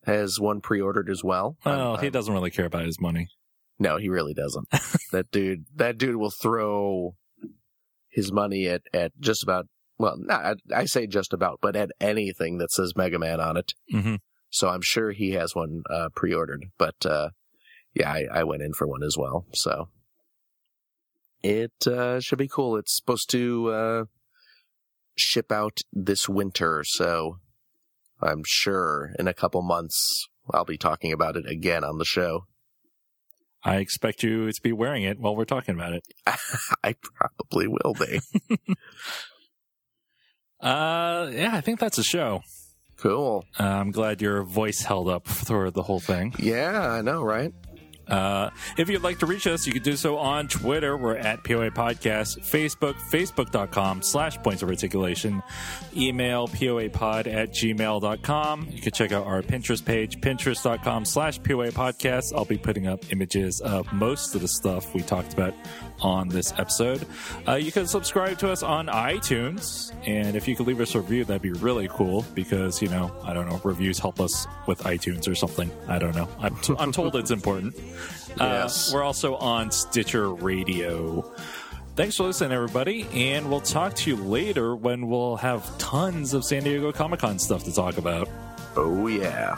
[0.05, 1.57] has one pre ordered as well.
[1.67, 3.29] Oh, I'm- he doesn't really care about his money.
[3.79, 4.69] No, he really doesn't.
[5.13, 7.15] that dude that dude will throw
[8.09, 9.67] his money at, at just about
[9.99, 13.73] well, not I say just about, but at anything that says Mega Man on it.
[13.91, 14.17] hmm
[14.51, 16.67] So I'm sure he has one uh, pre-ordered.
[16.79, 17.31] But uh,
[17.99, 19.47] yeah, I, I went in for one as well.
[19.55, 19.89] So
[21.43, 22.77] it uh, should be cool.
[22.77, 24.05] It's supposed to uh,
[25.17, 27.39] ship out this winter, so
[28.23, 32.47] I'm sure in a couple months I'll be talking about it again on the show.
[33.65, 36.05] I expect you to be wearing it while we're talking about it.
[36.85, 38.21] I probably will be.
[40.61, 42.43] Uh, yeah, I think that's a show.
[42.97, 43.45] cool.
[43.61, 46.35] Uh, I'm glad your voice held up for the whole thing.
[46.39, 47.53] Yeah, I know, right?
[48.09, 50.97] Uh, if you'd like to reach us, you can do so on Twitter.
[50.97, 52.39] We're at POA Podcast.
[52.41, 55.43] Facebook, facebook.com slash points of articulation.
[55.97, 58.69] Email poapod at gmail.com.
[58.71, 62.33] You can check out our Pinterest page, pinterest.com slash POA Podcast.
[62.35, 65.55] I'll be putting up images of most of the stuff we talked about
[66.01, 67.05] on this episode.
[67.47, 69.93] Uh, you can subscribe to us on iTunes.
[70.07, 73.13] And if you could leave us a review, that'd be really cool because, you know,
[73.25, 75.71] I don't know, reviews help us with iTunes or something.
[75.89, 76.29] I don't know.
[76.39, 77.75] I'm, t- I'm told it's important.
[78.39, 78.91] Yes.
[78.91, 81.23] Uh, we're also on Stitcher Radio.
[81.97, 86.45] Thanks for listening, everybody, and we'll talk to you later when we'll have tons of
[86.45, 88.29] San Diego Comic Con stuff to talk about.
[88.77, 89.57] Oh, yeah.